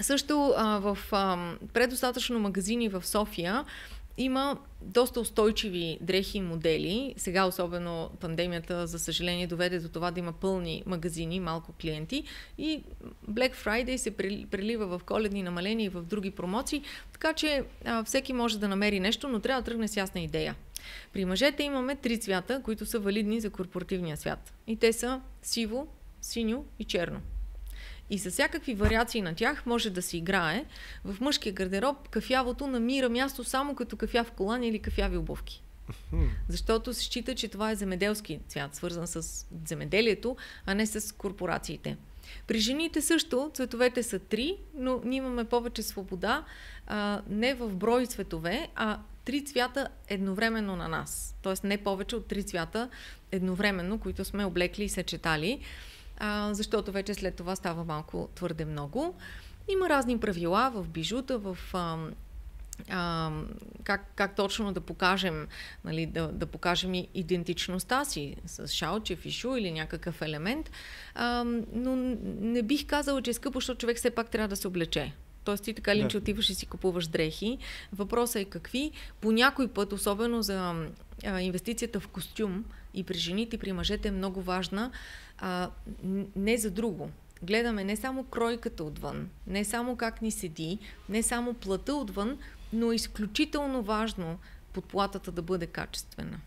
[0.00, 3.64] също а, в а, предостатъчно магазини в София
[4.18, 7.14] има доста устойчиви дрехи и модели.
[7.16, 12.24] Сега особено пандемията, за съжаление, доведе до това да има пълни магазини, малко клиенти.
[12.58, 12.82] И
[13.30, 14.10] Black Friday се
[14.50, 16.82] прелива в коледни намаления и в други промоции.
[17.12, 20.54] Така че а, всеки може да намери нещо, но трябва да тръгне с ясна идея.
[21.12, 24.52] При мъжете имаме три цвята, които са валидни за корпоративния свят.
[24.66, 25.86] И те са сиво,
[26.20, 27.20] синьо и черно.
[28.10, 30.64] И с всякакви вариации на тях може да се играе.
[31.04, 35.62] В мъжкия гардероб кафявото намира място само като кафяв колан или кафяви обувки.
[36.48, 41.96] Защото се счита, че това е земеделски цвят, свързан с земеделието, а не с корпорациите.
[42.46, 46.44] При жените също цветовете са три, но ние имаме повече свобода,
[46.86, 51.36] а, не в брой цветове, а три цвята едновременно на нас.
[51.42, 52.88] Тоест не повече от три цвята
[53.32, 55.60] едновременно, които сме облекли и съчетали,
[56.20, 59.14] а, защото вече след това става малко твърде много.
[59.68, 61.98] Има разни правила в бижута, в а,
[62.90, 63.30] а,
[63.84, 65.48] как, как точно да покажем,
[65.84, 70.70] нали, да, да покажем и идентичността си с шалче, фишу или някакъв елемент.
[71.14, 71.96] А, но
[72.40, 75.12] не бих казала, че е скъпо, защото човек все пак трябва да се облече.
[75.44, 76.08] Тоест ти така ли, да.
[76.08, 77.58] че отиваш и си купуваш дрехи.
[77.92, 78.90] Въпросът е какви.
[79.20, 80.74] По някой път, особено за
[81.26, 84.90] а, инвестицията в костюм и при жените, и при мъжете е много важна,
[85.38, 85.70] а,
[86.36, 87.10] не за друго.
[87.42, 92.38] Гледаме не само кройката отвън, не само как ни седи, не само плата отвън,
[92.72, 94.38] но е изключително важно
[94.72, 96.40] подплатата да бъде качествена.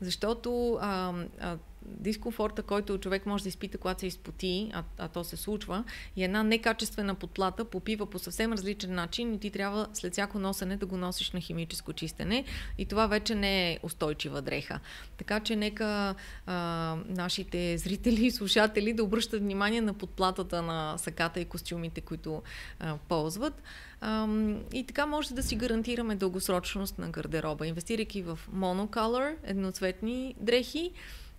[0.00, 5.24] Защото а, а, дискомфорта, който човек може да изпита, когато се изпоти, а, а то
[5.24, 5.84] се случва,
[6.16, 10.76] и една некачествена подплата попива по съвсем различен начин и ти трябва след всяко носене
[10.76, 12.44] да го носиш на химическо чистене
[12.78, 14.80] и това вече не е устойчива дреха.
[15.16, 16.14] Така че нека
[16.46, 22.42] а, нашите зрители и слушатели да обръщат внимание на подплатата на саката и костюмите, които
[22.80, 23.62] а, ползват.
[24.00, 24.28] А,
[24.72, 30.92] и така може да си гарантираме дългосрочност на гардероба, инвестирайки в monocolor, едноцветни дрехи,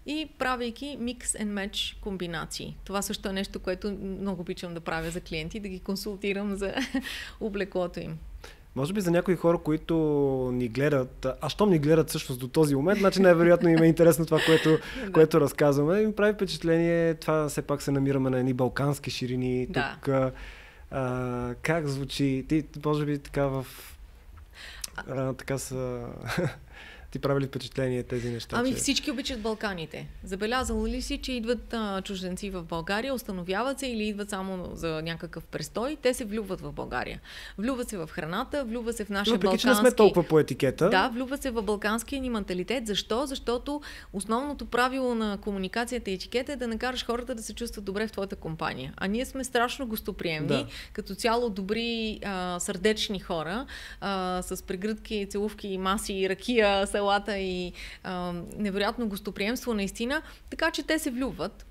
[0.06, 2.78] и правейки mix and match комбинации.
[2.84, 6.74] Това също е нещо, което много обичам да правя за клиенти, да ги консултирам за
[7.40, 8.18] облеклото им.
[8.76, 9.96] Може би за някои хора, които
[10.54, 14.26] ни гледат, а щом ни гледат всъщност до този момент, значи най-вероятно им е интересно
[14.26, 14.78] това, което,
[15.14, 16.02] което разказваме.
[16.02, 19.68] Им прави впечатление, това все пак се намираме на едни балкански ширини.
[19.68, 19.96] Да.
[19.96, 20.16] Тук
[20.92, 22.46] а, как звучи?
[22.50, 23.66] Ти, може би така в...
[24.96, 26.08] А, така са...
[27.14, 28.56] ти прави ли впечатление тези неща?
[28.60, 28.76] Ами че...
[28.76, 30.08] всички обичат Балканите.
[30.24, 35.02] Забелязал ли си, че идват а, чужденци в България, установяват се или идват само за
[35.02, 37.22] някакъв престой, те се влюват в България.
[37.58, 39.64] Влюват се в храната, влюват се в нашия Въпреки, балкански...
[39.64, 40.90] че не сме толкова по етикета.
[40.90, 42.88] Да, влюват се в балканския ни менталитет.
[42.88, 43.26] Защо?
[43.26, 43.82] Защото
[44.14, 48.12] основното правило на комуникацията и етикета е да накараш хората да се чувстват добре в
[48.12, 48.94] твоята компания.
[48.98, 50.68] А ние сме страшно гостоприемни, да.
[50.94, 53.66] като цяло добри, а, сърдечни хора,
[54.02, 61.00] а, с прегръдки, целувки, маси, ракия, селата и а, невероятно гостоприемство наистина, така че те
[61.00, 61.66] се влюбват.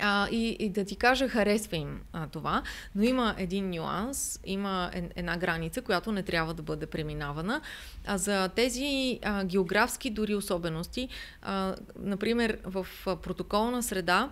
[0.00, 2.62] А, и, и да ти кажа, харесва им а, това,
[2.94, 7.60] но има един нюанс, има една граница, която не трябва да бъде преминавана.
[8.06, 11.08] А за тези а, географски дори особености,
[11.42, 14.30] а, например, в протоколна среда,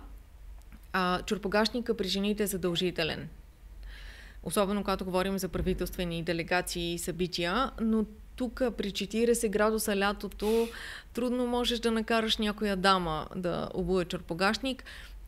[0.93, 3.29] а, чурпогашника при жените е задължителен.
[4.43, 8.05] Особено когато говорим за правителствени делегации и събития, но
[8.35, 10.67] тук при 40 градуса лятото
[11.13, 14.83] трудно можеш да накараш някоя дама да обуе черпогашник.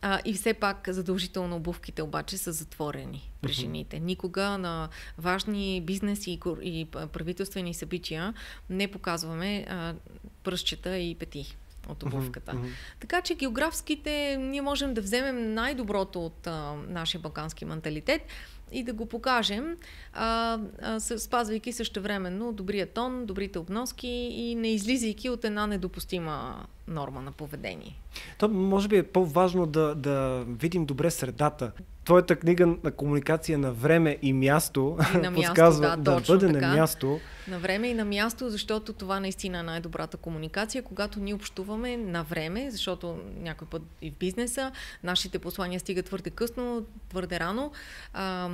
[0.06, 4.00] А, и все пак задължително обувките обаче са затворени при жените.
[4.00, 4.88] Никога на
[5.18, 8.34] важни бизнеси и, правителствени събития
[8.70, 9.94] не показваме а,
[10.42, 11.56] пръщчета и пети
[11.88, 12.52] от обувката.
[12.52, 12.70] Mm-hmm.
[13.00, 18.22] Така че географските ние можем да вземем най-доброто от а, нашия балкански менталитет
[18.72, 19.76] и да го покажем,
[20.12, 27.20] а, а, спазвайки същевременно добрия тон, добрите обноски и не излизайки от една недопустима норма
[27.20, 27.96] на поведение.
[28.38, 31.72] То може би е по-важно да, да видим добре средата.
[32.04, 36.52] Твоята книга на комуникация на време и място и на място, подсказва да, да бъде
[36.52, 36.68] така.
[36.68, 37.20] на място.
[37.48, 42.22] На време и на място, защото това наистина е най-добрата комуникация, когато ние общуваме на
[42.22, 47.72] време, защото някой път и в бизнеса нашите послания стигат твърде късно, твърде рано.
[48.12, 48.50] А,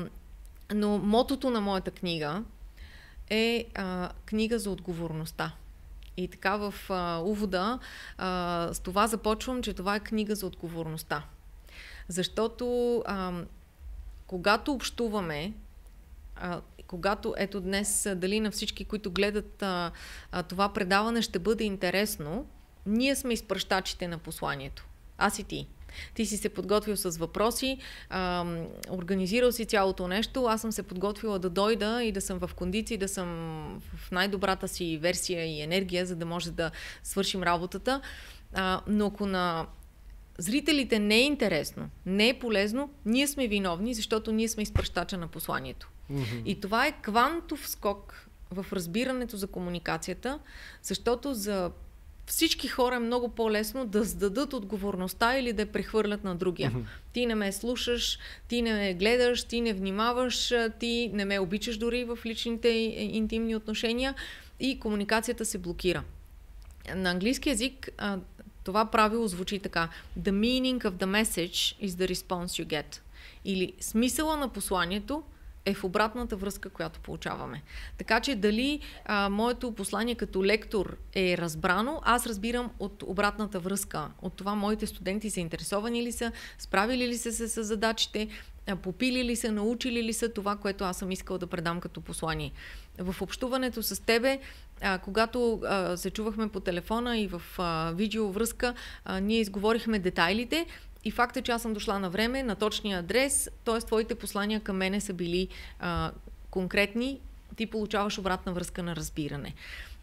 [0.74, 2.42] но мотото на моята книга
[3.30, 5.52] е а, книга за отговорността.
[6.16, 7.78] И така в а, увода
[8.18, 11.22] а, с това започвам, че това е книга за отговорността.
[12.10, 13.32] Защото а,
[14.26, 15.52] когато общуваме,
[16.36, 19.92] а, когато ето днес дали на всички, които гледат а,
[20.32, 22.46] а, това предаване ще бъде интересно,
[22.86, 24.86] ние сме изпращачите на посланието.
[25.18, 25.66] Аз и ти.
[26.14, 28.46] Ти си се подготвил с въпроси, а,
[28.90, 30.44] организирал си цялото нещо.
[30.44, 33.28] Аз съм се подготвила да дойда и да съм в кондиции, да съм
[33.96, 36.70] в най-добрата си версия и енергия, за да може да
[37.02, 38.00] свършим работата.
[38.54, 39.66] А, но ако на
[40.40, 45.28] зрителите не е интересно, не е полезно, ние сме виновни, защото ние сме изпращача на
[45.28, 45.90] посланието.
[46.12, 46.44] Mm-hmm.
[46.44, 50.38] И това е квантов скок в разбирането за комуникацията,
[50.82, 51.70] защото за
[52.26, 56.70] всички хора е много по-лесно да сдадат отговорността или да я прехвърлят на другия.
[56.70, 56.84] Mm-hmm.
[57.12, 61.76] Ти не ме слушаш, ти не ме гледаш, ти не внимаваш, ти не ме обичаш
[61.76, 64.14] дори в личните интимни отношения
[64.60, 66.02] и комуникацията се блокира.
[66.94, 67.88] на английски язик
[68.64, 69.88] това правило звучи така.
[70.20, 73.00] The meaning of the message is the response you get.
[73.44, 75.22] Или смисъла на посланието
[75.64, 77.62] е в обратната връзка, която получаваме.
[77.98, 84.08] Така че дали а, моето послание като лектор е разбрано, аз разбирам от обратната връзка,
[84.22, 88.28] от това моите студенти заинтересовани ли са, справили ли са се с задачите,
[88.82, 92.52] попили ли са, научили ли са това, което аз съм искал да предам като послание.
[93.00, 94.40] В общуването с тебе,
[94.80, 100.66] а, когато а, се чувахме по телефона и в а, видеовръзка, а, ние изговорихме детайлите
[101.04, 103.78] и факта, че аз съм дошла на време, на точния адрес, т.е.
[103.78, 105.48] твоите послания към мене са били
[105.80, 106.10] а,
[106.50, 107.20] конкретни,
[107.56, 109.54] ти получаваш обратна връзка на разбиране.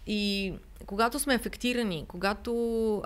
[0.08, 0.54] И
[0.86, 2.54] когато сме афектирани, когато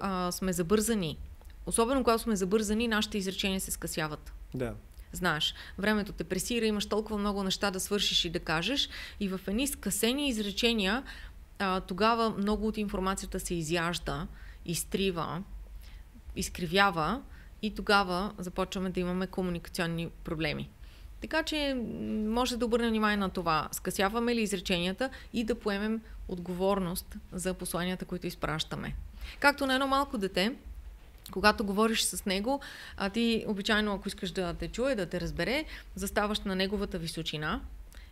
[0.02, 1.18] а, сме забързани,
[1.66, 4.34] особено когато сме забързани, нашите изречения се скъсяват.
[4.54, 4.74] Да.
[5.14, 9.40] Знаеш, времето те пресира, имаш толкова много неща да свършиш и да кажеш и в
[9.48, 11.04] едни скъсени изречения
[11.60, 14.28] а, тогава много от информацията се изяжда,
[14.66, 15.44] изтрива,
[16.36, 17.22] изкривява
[17.62, 20.70] и тогава започваме да имаме комуникационни проблеми.
[21.22, 21.74] Така че
[22.28, 23.70] може да обърнем внимание на това.
[23.72, 28.96] Скъсяваме ли изреченията и да поемем отговорност за посланията, които изпращаме.
[29.40, 30.56] Както на едно малко дете,
[31.32, 32.62] когато говориш с него,
[32.98, 35.66] а ти обичайно, ако искаш да те чуе, да те разбере,
[35.96, 37.62] заставаш на неговата височина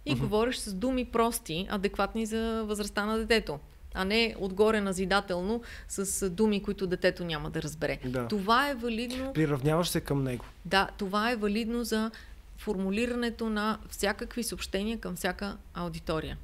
[0.05, 0.19] и uh-huh.
[0.19, 3.59] говориш с думи прости, адекватни за възрастта на детето
[3.93, 7.99] а не отгоре назидателно с думи, които детето няма да разбере.
[8.05, 8.27] Да.
[8.27, 9.33] Това е валидно.
[9.33, 10.45] Приравняваш се към него.
[10.65, 12.11] Да, това е валидно за
[12.57, 16.37] формулирането на всякакви съобщения към всяка аудитория.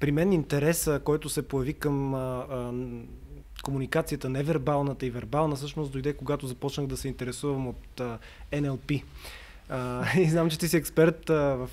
[0.00, 2.72] При мен интереса, който се появи към а, а,
[3.68, 8.18] комуникацията, невербалната и вербална, всъщност дойде когато започнах да се интересувам от а,
[8.52, 9.02] NLP.
[9.68, 11.68] А, и знам, че ти си експерт в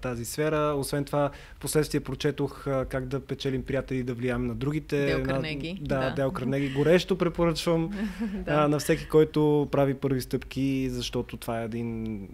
[0.00, 0.74] тази сфера.
[0.78, 5.06] Освен това, последствие прочетох как да печелим приятели и да влияем на другите.
[5.06, 5.78] Дел Карнеги.
[5.80, 6.14] Да, да.
[6.14, 6.72] Дел Карнеги.
[6.72, 7.90] Горещо препоръчвам
[8.34, 8.68] да.
[8.68, 12.28] на всеки, който прави първи стъпки, защото това е един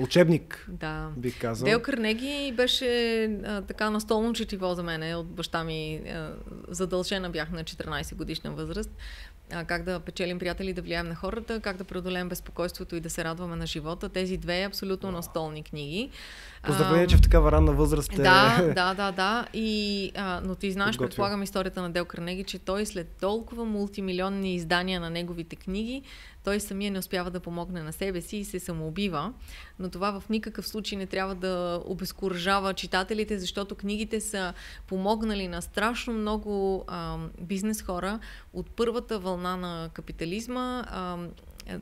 [0.00, 1.10] Учебник, да.
[1.16, 1.66] бих казал.
[1.66, 5.16] Дел Карнеги беше а, така настолно четиво за мен.
[5.16, 6.32] От баща ми а,
[6.68, 8.90] задължена бях на 14 годишна възраст
[9.52, 13.10] а, как да печелим приятели, да влияем на хората, как да преодолеем безпокойството и да
[13.10, 14.08] се радваме на живота.
[14.08, 16.10] Тези две абсолютно настолни книги.
[16.62, 18.16] Поздравление, че в такава ранна възраст е...
[18.16, 19.46] Да, да, да, да.
[19.52, 21.08] И, а, но ти знаеш, Подготвя.
[21.08, 26.02] предполагам историята на Дел Карнеги, че той след толкова мултимилионни издания на неговите книги,
[26.44, 29.32] той самия не успява да помогне на себе си и се самоубива.
[29.78, 34.52] Но това в никакъв случай не трябва да обезкуражава читателите, защото книгите са
[34.86, 38.18] помогнали на страшно много а, бизнес хора
[38.52, 40.84] от първата вълна на капитализма.
[40.86, 41.18] А,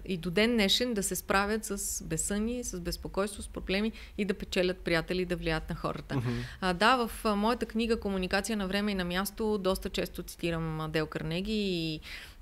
[0.04, 4.34] и до ден днешен да се справят с безсъни, с безпокойство, с проблеми и да
[4.34, 6.14] печелят приятели, да влияят на хората.
[6.14, 6.42] Uh-huh.
[6.60, 10.86] А, да, в а, моята книга Комуникация на време и на място доста често цитирам
[10.92, 12.00] Дел Карнеги и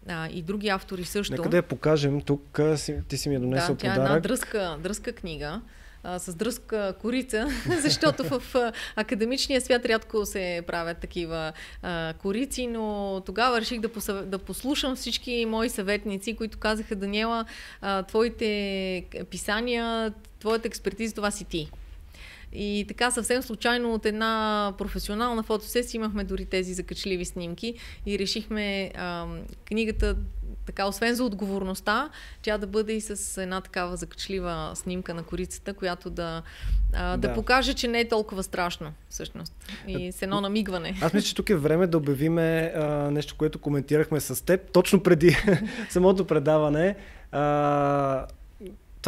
[0.09, 1.33] а, и други автори също.
[1.33, 2.21] Нека да я покажем.
[2.21, 2.61] Тук
[3.09, 3.99] ти си ми е донесъл да, тя подарък.
[3.99, 5.61] е една дръзка, дръзка книга
[6.19, 7.49] с дръзка корица,
[7.83, 8.43] защото в
[8.97, 11.53] академичния свят рядко се правят такива
[12.19, 14.27] корици, но тогава реших да, посъв...
[14.27, 17.45] да послушам всички мои съветници, които казаха, Даниела,
[18.09, 21.71] твоите писания, твоята експертиза, това си ти.
[22.53, 27.75] И така съвсем случайно от една професионална фотосесия имахме дори тези закачливи снимки
[28.07, 29.27] и решихме а,
[29.65, 30.17] книгата
[30.67, 32.11] така, освен за отговорността,
[32.43, 36.43] тя да бъде и с една такава закачлива снимка на корицата, която да,
[36.93, 37.29] а, да.
[37.29, 39.55] да покаже, че не е толкова страшно, всъщност.
[39.87, 40.99] И с едно намигване.
[41.03, 45.03] Аз мисля, че тук е време да обявиме а, нещо, което коментирахме с теб, точно
[45.03, 45.37] преди
[45.91, 46.97] самото предаване.
[47.33, 48.27] А,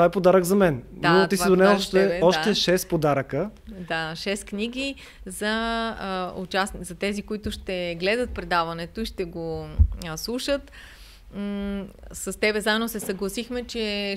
[0.00, 0.82] това е подарък за мен.
[0.92, 2.54] Да, Но ти си е донес още, тебе, още да.
[2.54, 3.50] 6 подаръка.
[3.68, 4.94] Да, 6 книги
[5.26, 5.46] за,
[5.98, 9.66] а, участни, за тези, които ще гледат предаването и ще го
[10.06, 10.72] а, слушат.
[11.34, 14.16] М- с тебе заедно се съгласихме, че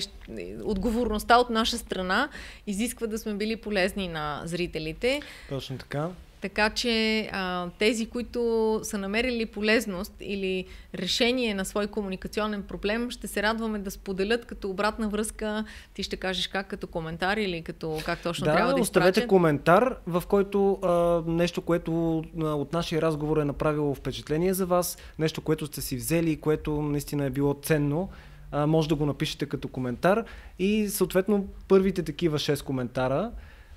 [0.64, 2.28] отговорността от наша страна
[2.66, 5.22] изисква да сме били полезни на зрителите.
[5.48, 6.08] Точно така.
[6.44, 13.26] Така че а, тези, които са намерили полезност или решение на свой комуникационен проблем, ще
[13.26, 15.64] се радваме да споделят като обратна връзка.
[15.94, 19.96] Ти ще кажеш как, като коментар или като как точно да, трябва да оставете коментар,
[20.06, 25.40] в който а, нещо, което а, от нашия разговор е направило впечатление за вас, нещо,
[25.40, 28.08] което сте си взели и което наистина е било ценно
[28.52, 30.24] може да го напишете като коментар
[30.58, 33.30] и съответно първите такива 6 коментара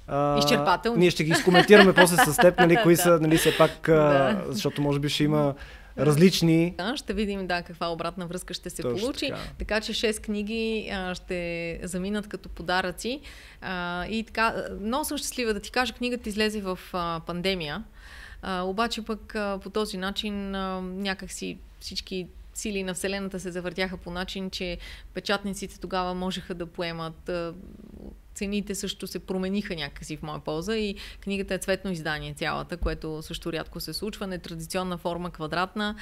[0.07, 0.99] а, Изчерпателно.
[0.99, 4.43] Ние ще ги изкоментираме после с теб, нали, кои са, нали, все пак, да.
[4.49, 5.55] защото може би ще има
[5.99, 6.73] различни.
[6.77, 9.27] Да, ще видим да, каква обратна връзка ще се Точно получи.
[9.27, 9.41] Така.
[9.57, 13.21] така че 6 книги а, ще заминат като подаръци.
[13.61, 17.83] А, и така, много съм щастлива да ти кажа, книгата излезе в а, пандемия.
[18.41, 23.51] А, обаче пък а, по този начин а, някак си всички сили на Вселената се
[23.51, 24.77] завъртяха по начин, че
[25.13, 27.29] печатниците тогава можеха да поемат
[28.37, 33.21] цените също се промениха някакси в моя полза и книгата е цветно издание цялата, което
[33.21, 35.95] също рядко се случва, нетрадиционна форма, квадратна,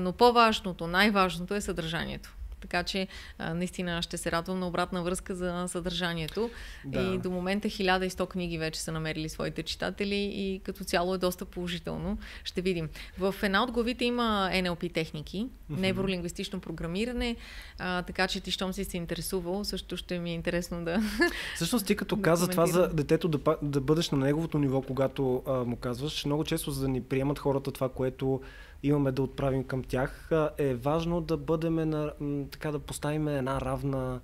[0.00, 2.37] но по-важното, най-важното е съдържанието.
[2.60, 6.50] Така че а, наистина ще се радвам на обратна връзка за съдържанието.
[6.84, 7.00] Да.
[7.00, 11.44] И до момента 1100 книги вече са намерили своите читатели и като цяло е доста
[11.44, 12.18] положително.
[12.44, 12.88] Ще видим.
[13.18, 17.36] В една от главите има NLP техники, невролингвистично програмиране,
[17.78, 21.02] а, така че ти, щом си се интересувал, също ще ми е интересно да.
[21.54, 25.42] Всъщност ти като да каза това за детето да, да бъдеш на неговото ниво, когато
[25.46, 28.40] а, му казваш, много често за да ни приемат хората това, което
[28.82, 32.12] имаме да отправим към тях, е важно да бъдем на,
[32.50, 34.20] така да поставим една равна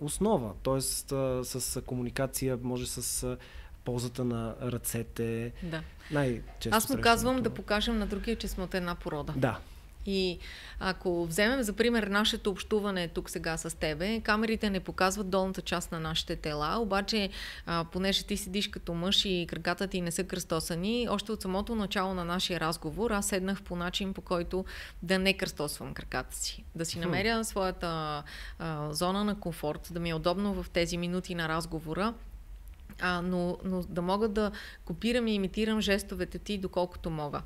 [0.00, 0.52] основа.
[0.62, 1.08] Тоест
[1.42, 3.36] с комуникация, може с
[3.84, 5.52] ползата на ръцете.
[5.62, 5.82] Да.
[6.10, 9.34] Най-често Аз му казвам да покажем на другия, че сме от една порода.
[9.36, 9.58] Да,
[10.06, 10.38] и
[10.80, 15.92] ако вземем за пример нашето общуване тук сега с тебе, камерите не показват долната част
[15.92, 17.30] на нашите тела, обаче
[17.66, 21.74] а, понеже ти седиш като мъж и краката ти не са кръстосани, още от самото
[21.74, 24.64] начало на нашия разговор аз седнах по начин, по който
[25.02, 26.64] да не кръстосвам краката си.
[26.74, 28.22] Да си намеря своята
[28.58, 32.14] а, зона на комфорт, да ми е удобно в тези минути на разговора,
[33.00, 34.50] а, но, но да мога да
[34.84, 37.42] копирам и имитирам жестовете ти доколкото мога.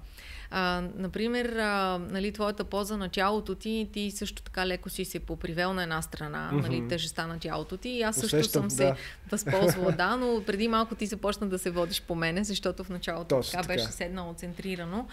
[0.51, 5.21] А, например, а, нали, твоята поза на тялото ти, ти също така леко си се
[5.21, 6.63] попривел на една страна, mm-hmm.
[6.63, 8.97] нали, тежестта на тялото ти и аз също Усещам, съм да.
[8.97, 12.89] се възползвала, да, но преди малко ти започна да се водиш по мене, защото в
[12.89, 15.07] началото Точно така, така беше седнало центрирано.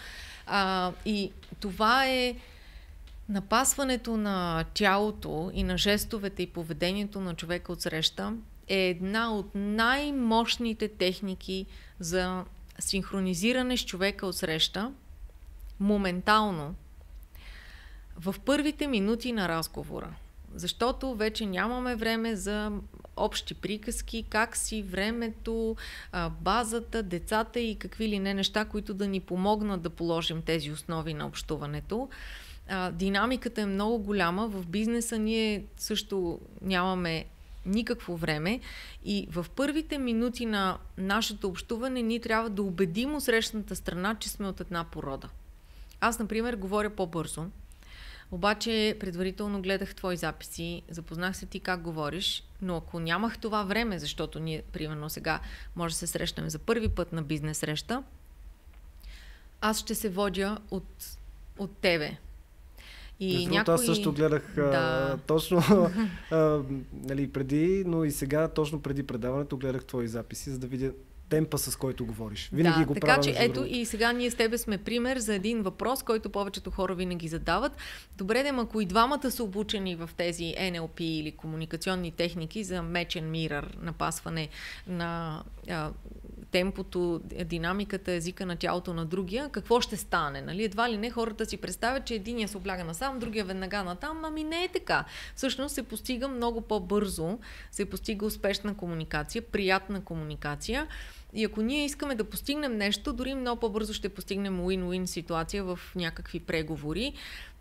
[0.46, 2.34] А, и това е
[3.28, 8.32] напасването на тялото и на жестовете и поведението на човека от среща
[8.68, 11.66] е една от най-мощните техники
[12.00, 12.44] за
[12.78, 14.92] синхронизиране с човека от среща,
[15.80, 16.74] моментално,
[18.16, 20.14] в първите минути на разговора.
[20.54, 22.72] Защото вече нямаме време за
[23.16, 25.76] общи приказки, как си времето,
[26.40, 31.14] базата, децата и какви ли не неща, които да ни помогнат да положим тези основи
[31.14, 32.08] на общуването.
[32.92, 34.48] Динамиката е много голяма.
[34.48, 37.24] В бизнеса ние също нямаме
[37.66, 38.60] никакво време
[39.04, 44.48] и в първите минути на нашето общуване ние трябва да убедим усрещната страна, че сме
[44.48, 45.28] от една порода.
[46.00, 47.46] Аз, например, говоря по-бързо,
[48.30, 53.98] обаче предварително гледах твои записи, запознах се ти как говориш, но ако нямах това време,
[53.98, 55.40] защото ние, примерно сега,
[55.76, 58.02] може да се срещнем за първи път на бизнес среща,
[59.60, 61.16] аз ще се водя от,
[61.58, 62.16] от тебе.
[63.20, 63.74] И някой...
[63.74, 64.62] Аз също гледах да.
[64.62, 65.62] а, точно
[66.30, 66.60] а,
[66.92, 70.92] нали, преди, но и сега, точно преди предаването, гледах твои записи, за да видя
[71.28, 72.50] темпа, с който говориш.
[72.52, 73.22] Винаги да, го така правя.
[73.22, 76.94] че ето и сега ние с тебе сме пример за един въпрос, който повечето хора
[76.94, 77.72] винаги задават.
[78.16, 83.30] Добре, да, ако и двамата са обучени в тези NLP или комуникационни техники за мечен
[83.30, 84.48] мирър, напасване
[84.86, 85.90] на а,
[86.50, 90.40] темпото, динамиката, езика на тялото на другия, какво ще стане?
[90.40, 90.64] Нали?
[90.64, 94.44] Едва ли не хората си представят, че единия се обляга насам, другия веднага натам, ами
[94.44, 95.04] не е така.
[95.36, 97.38] Всъщност се постига много по-бързо,
[97.70, 100.86] се постига успешна комуникация, приятна комуникация.
[101.32, 105.78] И ако ние искаме да постигнем нещо, дори много по-бързо ще постигнем win-win ситуация в
[105.96, 107.12] някакви преговори.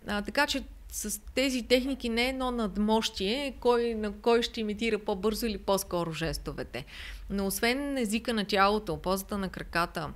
[0.07, 4.99] А, така че с тези техники не е едно надмощие, кой, на кой ще имитира
[4.99, 6.85] по-бързо или по-скоро жестовете.
[7.29, 10.09] Но освен езика на тялото, позата на краката,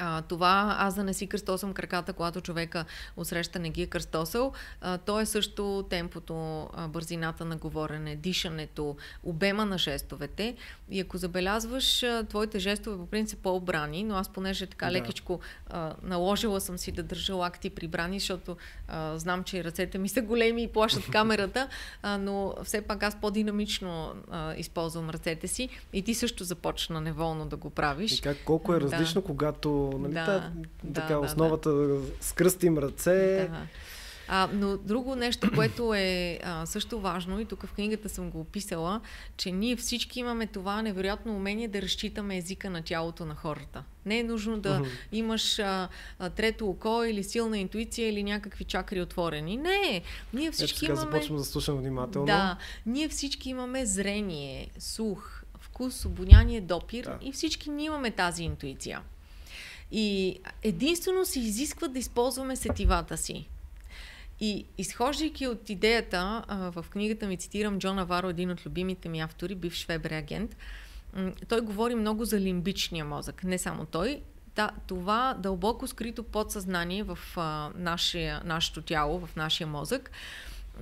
[0.00, 2.84] а, това аз да не си кръстосам краката, когато човека
[3.16, 8.96] отсреща не ги е кръстосал, а, то е също темпото, а, бързината на говорене, дишането,
[9.22, 10.56] обема на жестовете.
[10.90, 14.92] И ако забелязваш, а, твоите жестове по принцип по-обрани, но аз понеже така да.
[14.92, 18.56] лекичко а, наложила съм си да държа лакти прибрани, защото
[18.88, 21.68] а, знам, че ръцете ми са големи и плашат камерата,
[22.02, 27.46] а, но все пак аз по-динамично а, използвам ръцете си и ти също започна неволно
[27.46, 28.18] да го правиш.
[28.18, 29.26] И как, колко е различно, да.
[29.26, 30.52] когато нали, да, та,
[30.84, 32.00] да, така, да, основата да.
[32.20, 33.48] скръстим ръце.
[33.50, 33.66] Да.
[34.32, 38.40] А, но друго нещо, което е а, също важно, и тук в книгата съм го
[38.40, 39.00] описала,
[39.36, 43.84] че ние всички имаме това невероятно умение да разчитаме езика на тялото на хората.
[44.06, 44.88] Не е нужно да uh-huh.
[45.12, 45.88] имаш а,
[46.18, 49.56] а, трето око или силна интуиция или някакви чакри отворени.
[49.56, 50.02] Не,
[50.34, 51.10] ние всички Ето, имаме...
[51.10, 52.26] започвам да слушам внимателно.
[52.26, 57.18] Да, ние всички имаме зрение, слух, вкус, обоняние, допир да.
[57.22, 59.00] и всички ние имаме тази интуиция.
[59.92, 63.48] И единствено се изисква да използваме сетивата си.
[64.40, 69.54] И изхождайки от идеята, в книгата ми цитирам Джон Аваро, един от любимите ми автори,
[69.54, 70.56] бивш Вебер агент,
[71.48, 73.44] той говори много за лимбичния мозък.
[73.44, 74.20] Не само той,
[74.56, 80.10] да, това дълбоко скрито подсъзнание в а, нашия, нашето тяло, в нашия мозък,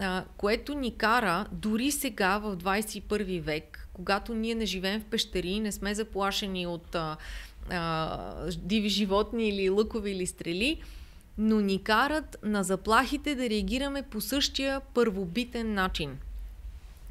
[0.00, 5.60] а, което ни кара дори сега в 21 век, когато ние не живеем в пещери,
[5.60, 7.16] не сме заплашени от а,
[7.70, 10.82] а, диви животни или лъкови или стрели,
[11.38, 16.18] но ни карат на заплахите да реагираме по същия първобитен начин.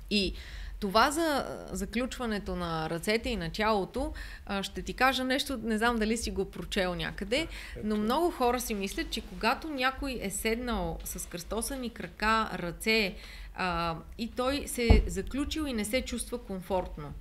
[0.09, 0.33] И
[0.79, 4.13] това за заключването на ръцете и на тялото,
[4.61, 7.47] ще ти кажа нещо, не знам дали си го прочел някъде,
[7.83, 13.15] но много хора си мислят, че когато някой е седнал с кръстосани крака, ръце
[13.55, 17.13] а, и той се е заключил и не се чувства комфортно.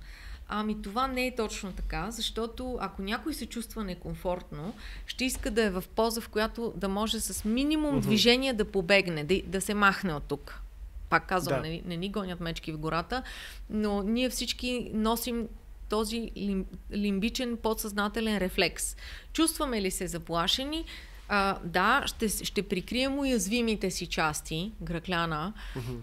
[0.49, 4.73] Ами това не е точно така, защото ако някой се чувства некомфортно,
[5.05, 9.23] ще иска да е в поза, в която да може с минимум движение да побегне,
[9.23, 10.61] да, да се махне от тук.
[11.09, 11.67] Пак казвам, да.
[11.67, 13.23] не, не ни гонят мечки в гората,
[13.69, 15.47] но ние всички носим
[15.89, 18.95] този лим, лимбичен подсъзнателен рефлекс.
[19.33, 20.85] Чувстваме ли се заплашени?
[21.29, 25.53] А, да, ще, ще прикрием уязвимите си части, гръкляна,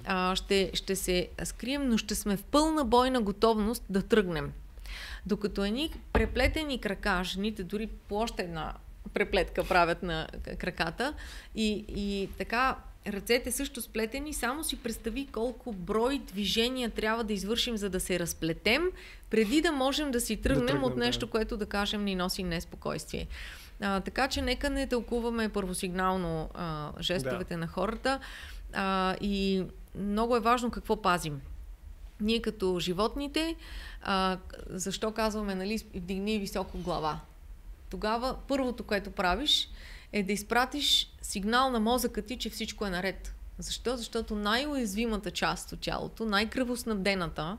[0.05, 4.53] а, ще, ще се скрием, но ще сме в пълна бойна готовност да тръгнем.
[5.27, 8.75] Докато едни преплетени крака, жените дори по още една
[9.14, 11.14] преплетка правят на краката
[11.55, 17.77] и, и така ръцете също сплетени, само си представи колко брой движения трябва да извършим,
[17.77, 18.83] за да се разплетем,
[19.31, 21.31] преди да можем да си тръгнем, да тръгнем от нещо, да.
[21.31, 23.27] което да кажем ни носи неспокойствие.
[23.81, 27.61] А, така че нека не тълкуваме първосигнално а, жестовете да.
[27.61, 28.20] на хората
[28.72, 29.64] а, и
[29.99, 31.41] много е важно какво пазим.
[32.20, 33.57] Ние като животните,
[34.03, 37.20] а, защо казваме, нали, вдигни високо глава?
[37.91, 39.68] Тогава първото, което правиш,
[40.12, 43.35] е да изпратиш сигнал на мозъка ти, че всичко е наред.
[43.59, 43.97] Защо?
[43.97, 47.59] Защото най-уязвимата част от тялото, най-кръвоснабдената,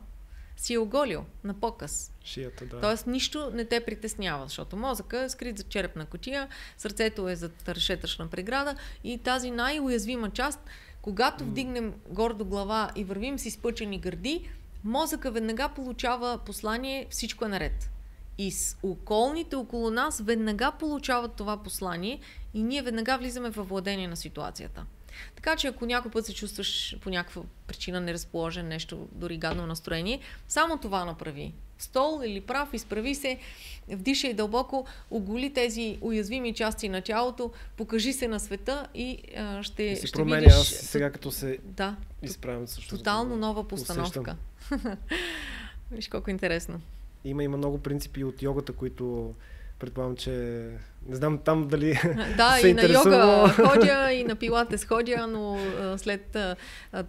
[0.58, 2.12] си е оголил на показ.
[2.26, 2.82] Шията, да.
[2.82, 6.48] Тоест нищо не те притеснява, защото мозъка е скрит за черепна котия,
[6.78, 10.60] сърцето е за решетъчна преграда и тази най-уязвима част,
[11.02, 11.48] когато mm.
[11.48, 14.50] вдигнем гордо глава и вървим с изпъчени гърди,
[14.84, 17.90] мозъка веднага получава послание всичко е наред.
[18.38, 22.20] И с околните около нас веднага получават това послание
[22.54, 24.86] и ние веднага влизаме в владение на ситуацията.
[25.36, 30.20] Така че ако някой път се чувстваш по някаква причина неразположен, нещо, дори гадно настроение,
[30.48, 31.54] само това направи.
[31.78, 33.40] Стол или прав, изправи се,
[33.90, 39.84] вдишай дълбоко, оголи тези уязвими части на тялото, покажи се на света и а, ще,
[39.84, 40.54] и се ще променя видиш...
[40.54, 42.98] аз сега като се да, изправям също.
[42.98, 44.36] Тотално нова постановка.
[45.92, 46.82] Виж колко интересно.
[47.26, 49.34] Има, има много принципи от йогата, които
[49.80, 50.70] предполагам, че
[51.06, 52.00] не знам там дали
[52.38, 55.58] Да, се и на йога ходя, и на пилатес ходя, но
[55.98, 56.38] след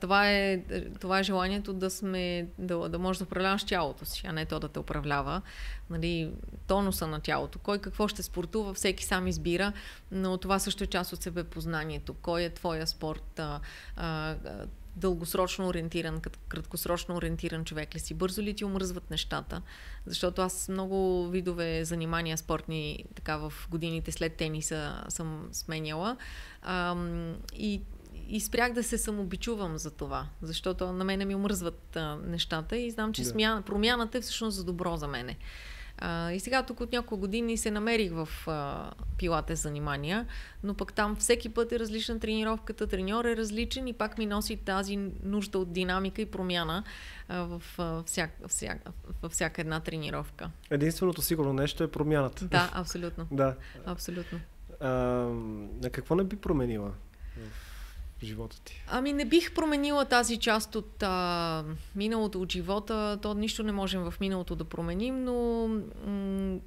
[0.01, 0.63] това, е,
[1.01, 4.61] това е желанието да сме, да, да можеш да управляваш тялото си, а не то
[4.61, 5.43] да те управлява.
[5.91, 6.31] Нали,
[6.67, 7.59] тонуса на тялото.
[7.59, 9.73] Кой какво ще спортува, всеки сам избира,
[10.13, 12.15] но това също е част от себепознанието.
[12.15, 13.39] Кой е твоя спорт?
[13.39, 13.61] А,
[13.97, 14.35] а,
[14.97, 18.15] дългосрочно ориентиран, краткосрочно ориентиран човек ли си?
[18.15, 19.63] Бързо ли ти омръзват нещата?
[20.07, 26.17] Защото аз много видове занимания спортни така в годините след тениса съм сменяла.
[26.63, 27.83] Ам, и
[28.29, 32.91] и спрях да се самобичувам за това, защото на мене ми омръзват а, нещата и
[32.91, 33.29] знам, че да.
[33.29, 35.37] смяна, промяната е всъщност за добро за мене.
[35.99, 40.27] А, и сега тук от няколко години се намерих в а, пилате занимания,
[40.63, 44.57] но пък там всеки път е различна тренировката, треньор е различен и пак ми носи
[44.57, 46.85] тази нужда от динамика и промяна
[47.29, 48.89] а, в, а, всяк, всяк,
[49.23, 50.51] във всяка една тренировка.
[50.71, 52.45] Единственото сигурно нещо е промяната.
[52.45, 53.27] Да, абсолютно.
[53.33, 53.55] да.
[53.87, 54.41] Абсолютно.
[54.81, 54.91] А,
[55.83, 56.93] на какво не би променила?
[58.23, 58.85] Живота ти?
[58.89, 61.65] Ами не бих променила тази част от а,
[61.95, 63.19] миналото от живота.
[63.23, 65.69] То нищо не можем в миналото да променим, но
[66.07, 66.59] м-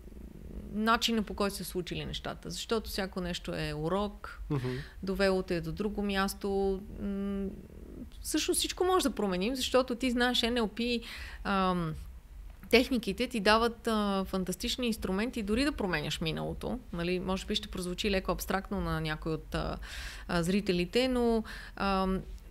[0.74, 2.50] начина по който се случили нещата.
[2.50, 4.78] Защото всяко нещо е урок, uh-huh.
[5.04, 6.80] довело те до друго място.
[7.02, 7.48] М-
[8.22, 11.04] също всичко може да променим, защото ти знаеш NLP...
[11.44, 11.94] Ам,
[12.70, 16.80] техниките ти дават а, фантастични инструменти дори да променяш миналото.
[16.94, 19.78] Нали, може би ще прозвучи леко абстрактно на някой от а,
[20.28, 21.44] а, зрителите, но
[21.76, 22.08] а,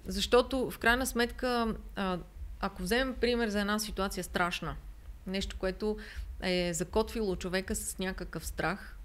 [0.06, 2.18] защото в крайна сметка, а,
[2.60, 4.74] ако вземем пример за една ситуация страшна,
[5.26, 5.96] нещо, което
[6.42, 8.97] е закотвило човека с някакъв страх,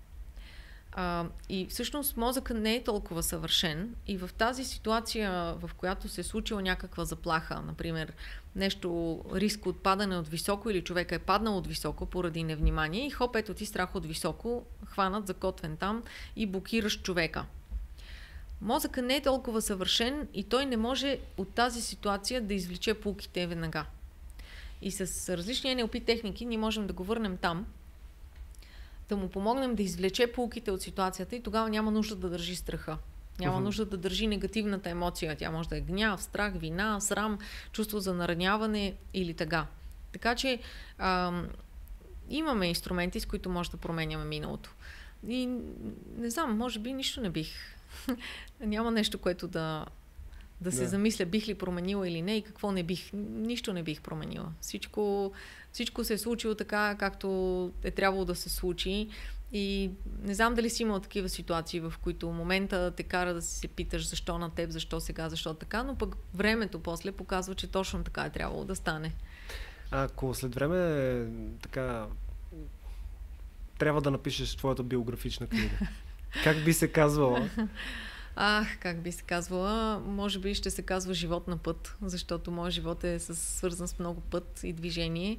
[0.96, 6.22] а, и всъщност мозъкът не е толкова съвършен и в тази ситуация, в която се
[6.22, 8.14] е случила някаква заплаха, например
[8.56, 13.10] нещо, риск от падане от високо или човека е паднал от високо поради невнимание и
[13.10, 16.04] хоп, ето ти страх от високо, хванат, закотвен там
[16.36, 17.46] и блокираш човека.
[18.62, 23.48] Мозъка не е толкова съвършен и той не може от тази ситуация да извлече пулките
[23.48, 23.86] веднага.
[24.82, 27.66] И с различни NLP техники ние можем да го върнем там,
[29.10, 32.98] да му помогнем да извлече полките от ситуацията и тогава няма нужда да държи страха.
[33.40, 33.64] Няма uh-huh.
[33.64, 35.36] нужда да държи негативната емоция.
[35.36, 37.40] Тя може да е гняв, страх, вина, срам,
[37.72, 39.66] чувство за нараняване или тъга.
[40.12, 40.60] Така че
[40.98, 41.48] ам,
[42.30, 44.74] имаме инструменти, с които може да променяме миналото.
[45.28, 45.46] И
[46.18, 47.50] не знам, може би нищо не бих.
[48.60, 49.86] Няма нещо, което да,
[50.64, 50.88] да се да.
[50.88, 53.10] замисля бих ли променила или не и какво не бих.
[53.14, 54.52] Нищо не бих променила.
[54.62, 55.32] Всичко,
[55.72, 59.10] всичко се е случило така, както е трябвало да се случи.
[59.54, 59.92] И
[60.22, 63.68] не знам дали си имал такива ситуации, в които момента те кара да си се
[63.68, 68.04] питаш защо на теб, защо сега, защо така, но пък времето после показва, че точно
[68.04, 69.14] така е трябвало да стане.
[69.92, 71.26] Ако след време
[71.62, 72.08] така
[73.80, 75.78] трябва да напишеш твоята биографична книга,
[76.44, 77.50] как би се казвала?
[78.36, 82.74] Ах, как би се казвала, може би ще се казва живот на път, защото моят
[82.74, 85.38] живот е свързан с много път и движение.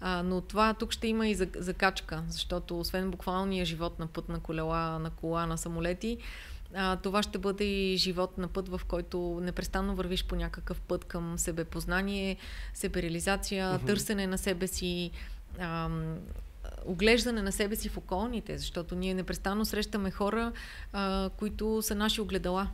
[0.00, 4.40] А, но това тук ще има и закачка, защото освен буквалния живот на път на
[4.40, 6.18] колела, на кола, на самолети,
[6.74, 11.04] а, това ще бъде и живот на път, в който непрестанно вървиш по някакъв път
[11.04, 12.36] към себепознание,
[12.74, 13.86] себереализация, mm-hmm.
[13.86, 15.10] търсене на себе си,
[15.58, 16.16] ам,
[16.86, 20.52] оглеждане на себе си в околните, защото ние непрестанно срещаме хора,
[20.92, 22.68] а, които са наши огледала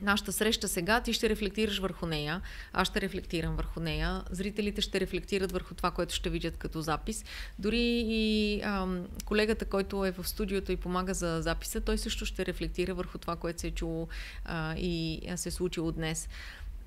[0.00, 2.40] нашата среща сега, ти ще рефлектираш върху нея,
[2.72, 7.24] аз ще рефлектирам върху нея, зрителите ще рефлектират върху това, което ще видят като запис.
[7.58, 12.46] Дори и ам, колегата, който е в студиото и помага за записа, той също ще
[12.46, 14.08] рефлектира върху това, което се е чуло
[14.44, 16.28] а, и се е случило днес.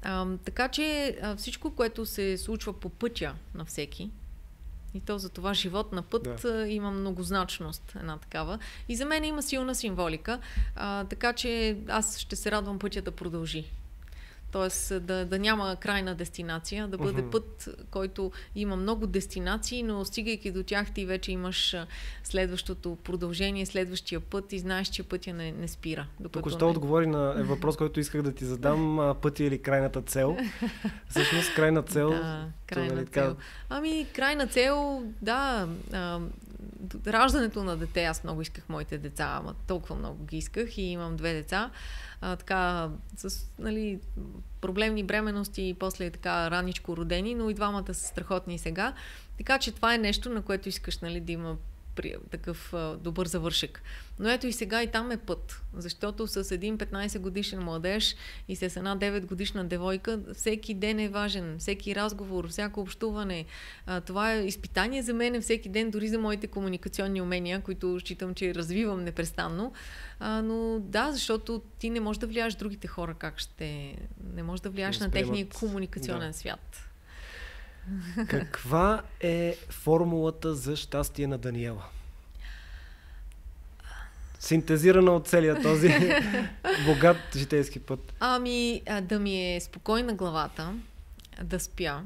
[0.02, 4.10] Ам, така че а, всичко, което се случва по пътя на всеки,
[4.94, 6.68] и то за това живот на път да.
[6.68, 8.60] има многозначност, една такава.
[8.90, 10.40] И за мен има силна символика,
[10.76, 13.72] а, така че аз ще се радвам пътя да продължи.
[14.52, 17.32] Тоест да, да няма крайна дестинация, да бъде uh-huh.
[17.32, 21.76] път, който има много дестинации, но стигайки до тях ти вече имаш
[22.24, 26.08] следващото продължение, следващия път и знаеш, че пътя не, не спира.
[26.32, 26.70] Тук ще не...
[26.72, 29.16] отговори на е въпрос, който исках да ти задам.
[29.22, 30.38] Пътя или крайната цел?
[31.10, 32.10] Всъщност крайна цел.
[32.10, 33.36] Да, крайна нали, цел.
[33.70, 35.68] Ами крайна цел, да.
[35.94, 36.20] А,
[37.08, 41.16] раждането на дете, аз много исках моите деца, ама толкова много ги исках и имам
[41.16, 41.72] две деца
[42.22, 44.00] а, така, с нали,
[44.62, 48.94] проблемни бременности и после така раничко родени, но и двамата са страхотни сега.
[49.38, 51.58] Така че това е нещо, на което искаш нали, да има
[52.32, 53.82] такъв а, добър завършек.
[54.20, 58.16] Но ето и сега и там е път, защото с един 15 годишен младеж
[58.48, 63.46] и с една 9 годишна девойка всеки ден е важен, всеки разговор, всяко общуване.
[63.86, 68.34] А, това е изпитание за мен всеки ден, дори за моите комуникационни умения, които считам,
[68.34, 69.74] че развивам непрестанно.
[70.20, 73.96] А, но да, защото ти не можеш да влияеш другите хора как ще...
[74.34, 76.38] Не можеш да влияеш на техния комуникационен да.
[76.38, 76.89] свят.
[78.28, 81.86] Каква е формулата за щастие на Даниела?
[84.40, 85.88] Синтезирана от целия този
[86.86, 88.14] богат житейски път.
[88.20, 90.74] Ами, да ми е спокойна главата,
[91.44, 92.02] да спя.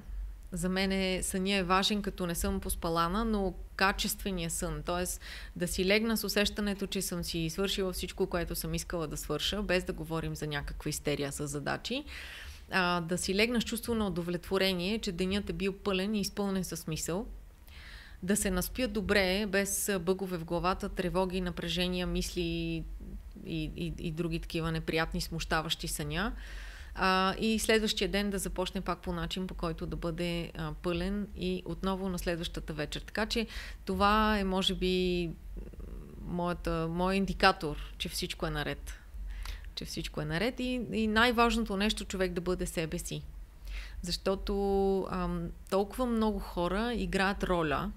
[0.51, 4.83] За мен е, съня е важен, като не съм поспалана, но качествения сън.
[4.85, 5.21] Тоест
[5.55, 9.61] да си легна с усещането, че съм си свършила всичко, което съм искала да свърша,
[9.61, 12.03] без да говорим за някаква истерия с задачи
[12.71, 16.79] а, да си легна чувство на удовлетворение, че денят е бил пълен и изпълнен със
[16.79, 17.27] смисъл,
[18.23, 22.83] да се наспя добре, без бъгове в главата, тревоги, напрежения, мисли и,
[23.45, 26.33] и, и други такива неприятни, смущаващи съня.
[26.95, 31.27] А, и следващия ден да започне пак по начин, по който да бъде а, пълен
[31.35, 33.01] и отново на следващата вечер.
[33.01, 33.47] Така че
[33.85, 35.29] това е, може би,
[36.21, 39.02] моята, моят индикатор, че всичко е наред
[39.75, 43.21] че всичко е наред и, и най-важното нещо човек да бъде себе си.
[44.01, 44.53] Защото
[45.11, 47.91] ам, толкова много хора играят роля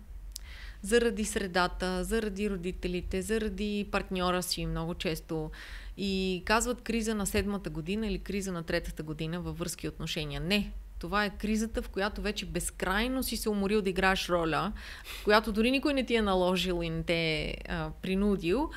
[0.83, 5.51] заради средата, заради родителите, заради партньора си много често
[5.97, 10.41] и казват криза на седмата година или криза на третата година във връзки отношения.
[10.41, 14.73] Не, това е кризата, в която вече безкрайно си се уморил да играеш роля,
[15.05, 18.71] в която дори никой не ти е наложил и не те е а, принудил.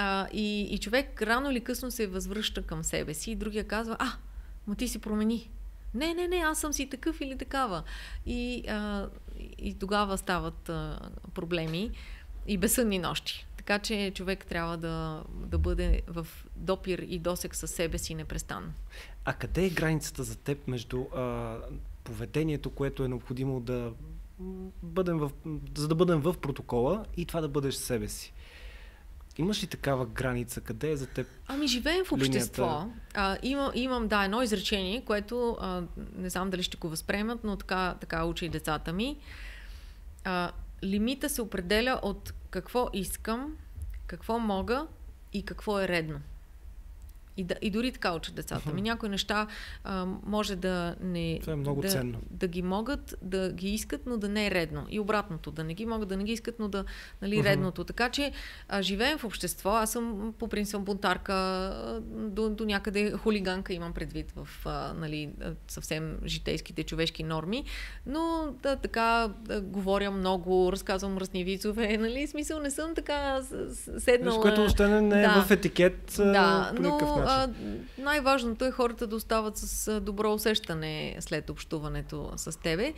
[0.00, 3.96] А, и, и човек рано или късно се възвръща към себе си и другия казва,
[3.98, 4.12] а,
[4.66, 5.50] ма ти си промени.
[5.94, 7.82] Не, не, не, аз съм си такъв или такава.
[8.26, 9.08] И, а,
[9.58, 10.98] и тогава стават а,
[11.34, 11.90] проблеми
[12.46, 13.46] и безсънни нощи.
[13.56, 16.26] Така че човек трябва да, да бъде в
[16.56, 18.72] допир и досек със себе си непрестанно.
[19.24, 21.56] А къде е границата за теб между а,
[22.04, 23.92] поведението, което е необходимо да
[24.82, 25.30] бъдем в,
[25.76, 28.32] за да бъдем в протокола и това да бъдеш себе си?
[29.38, 30.60] Имаш ли такава граница?
[30.60, 31.26] Къде е за теб?
[31.46, 32.86] Ами живеем в общество.
[33.14, 35.82] А, има, имам, да, едно изречение, което а,
[36.16, 39.18] не знам дали ще го възприемат, но така, така уча и децата ми.
[40.24, 40.50] А,
[40.84, 43.56] лимита се определя от какво искам,
[44.06, 44.86] какво мога
[45.32, 46.20] и какво е редно.
[47.38, 48.72] И, да, и дори така учат децата.
[48.72, 49.46] Ми някои неща
[49.84, 51.38] а, може да не.
[51.40, 52.18] Това е много да, ценно.
[52.30, 54.86] Да ги могат, да ги искат, но да не е редно.
[54.90, 56.84] И обратното, да не ги могат, да не ги искат, но да.
[57.22, 57.84] Нали, редното.
[57.84, 58.32] Така че
[58.68, 59.70] а, живеем в общество.
[59.70, 61.34] Аз съм по принцип бунтарка,
[62.10, 65.30] до, до някъде хулиганка имам предвид в а, нали,
[65.68, 67.64] съвсем житейските човешки норми.
[68.06, 71.98] Но да, така да, говоря много, разказвам мръсни вицове.
[72.08, 73.40] Нали, смисъл не съм така
[73.98, 74.24] седнала.
[74.24, 75.42] Нещо, което още не е да.
[75.42, 76.14] в етикет.
[76.16, 76.98] Да, но.
[77.28, 77.48] А,
[77.98, 82.94] най-важното е хората да остават с добро усещане след общуването с тебе.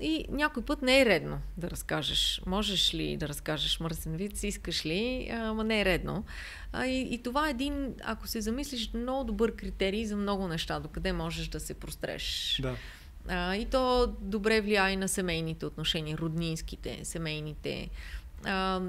[0.00, 2.42] И някой път не е редно да разкажеш.
[2.46, 6.24] Можеш ли да разкажеш мръсен вид, искаш ли, ама не е редно.
[6.72, 10.80] А, и, и това е един, ако се замислиш, много добър критерий за много неща,
[10.80, 12.58] докъде можеш да се простреш.
[12.62, 12.74] Да.
[13.28, 17.90] А, и то добре влияе на семейните отношения, роднинските, семейните.
[18.44, 18.80] А,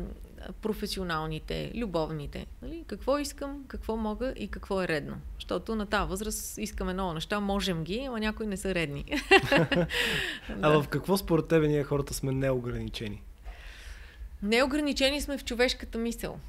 [0.62, 2.46] професионалните, любовните.
[2.62, 2.84] Нали?
[2.88, 5.16] Какво искам, какво мога и какво е редно.
[5.36, 9.06] Защото на тази възраст искаме много неща, можем ги, ама някои не са редни.
[10.62, 13.22] а в какво според тебе ние хората сме неограничени?
[14.44, 16.40] Неограничени сме в човешката мисъл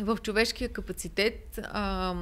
[0.00, 1.60] в човешкия капацитет.
[1.62, 2.14] А,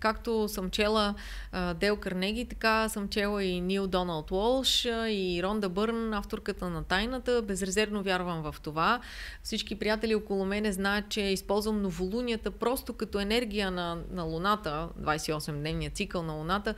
[0.00, 1.14] както съм чела
[1.52, 6.84] а, Дел Карнеги, така съм чела и Нил Доналд Уолш и Ронда Бърн, авторката на
[6.84, 7.42] Тайната.
[7.42, 9.00] Безрезервно вярвам в това.
[9.42, 15.92] Всички приятели около мене знаят, че използвам новолунията просто като енергия на, на Луната, 28-дневния
[15.92, 16.74] цикъл на Луната,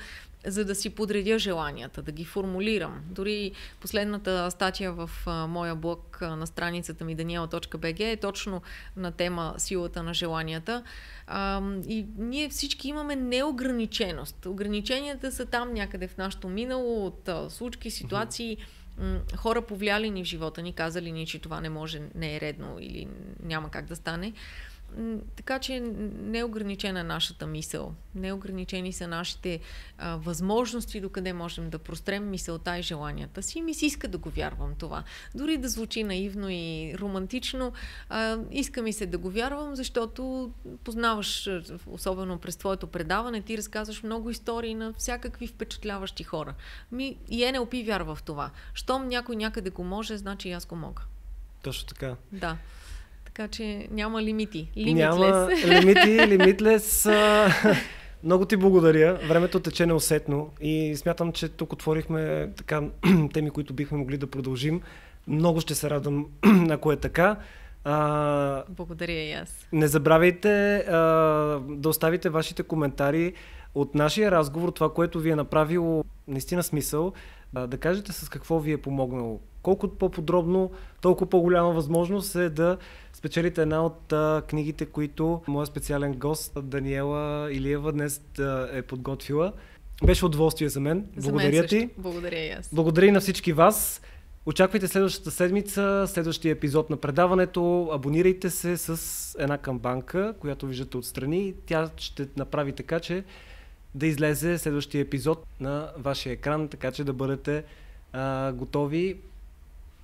[0.47, 3.01] за да си подредя желанията, да ги формулирам.
[3.11, 5.11] Дори последната статия в
[5.49, 8.63] моя блог на страницата ми daniela.bg е точно
[8.97, 10.83] на тема силата на желанията.
[11.89, 14.47] И ние всички имаме неограниченост.
[14.47, 18.57] Ограниченията са там някъде в нашото минало, от случки, ситуации,
[19.37, 22.77] хора повлияли ни в живота ни, казали ни, че това не може, не е редно
[22.81, 23.09] или
[23.43, 24.33] няма как да стане.
[25.37, 25.81] Така че
[26.21, 27.95] не е ограничена нашата мисъл.
[28.15, 29.61] Неограничени са нашите
[29.99, 33.63] а, възможности, докъде можем да прострем мисълта и желанията си.
[33.63, 35.05] Ми си иска да го вярвам това.
[35.35, 37.73] Дори да звучи наивно и романтично,
[38.09, 40.53] а, иска ми се да го вярвам, защото
[40.85, 41.51] познаваш,
[41.87, 46.55] особено през твоето предаване, ти разказваш много истории на всякакви впечатляващи хора.
[46.93, 48.51] Ми, и НЛП вярва в това.
[48.75, 51.03] Щом някой някъде го може, значи и аз го мога.
[51.63, 52.17] Точно така.
[52.33, 52.57] Да.
[53.37, 54.71] Така че няма лимити.
[54.77, 54.95] Limitless.
[54.95, 57.09] Няма лимити, лимитлес.
[58.25, 59.19] Много ти благодаря.
[59.29, 62.83] Времето тече неусетно и смятам, че тук отворихме така
[63.33, 64.81] теми, които бихме могли да продължим.
[65.27, 66.27] Много ще се радвам,
[66.71, 67.37] ако е така.
[67.85, 69.69] А, Благодаря и аз.
[69.73, 70.97] Не забравяйте а,
[71.69, 73.33] да оставите вашите коментари
[73.75, 77.13] от нашия разговор, това, което ви е направило наистина смисъл,
[77.55, 79.41] а, да кажете с какво ви е помогнало.
[79.63, 80.71] Колкото по-подробно,
[81.01, 82.79] толкова по-голяма възможност е да
[83.27, 89.53] спечелите една от а, книгите, които моят специален гост Даниела Илиева днес а, е подготвила.
[90.05, 91.07] Беше удоволствие за мен.
[91.17, 91.89] За Благодаря мен ти.
[91.99, 92.71] Благодаря и аз.
[92.73, 94.01] Благодаря и на всички вас.
[94.47, 97.91] Очаквайте следващата седмица, следващия епизод на предаването.
[97.93, 101.55] Абонирайте се с една камбанка, която виждате отстрани.
[101.67, 103.25] Тя ще направи така, че
[103.95, 107.65] да излезе следващия епизод на вашия екран, така че да бъдете
[108.13, 109.17] а, готови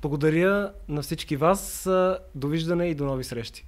[0.03, 1.88] благодаря на всички вас.
[2.34, 3.64] Довиждане и до нови срещи.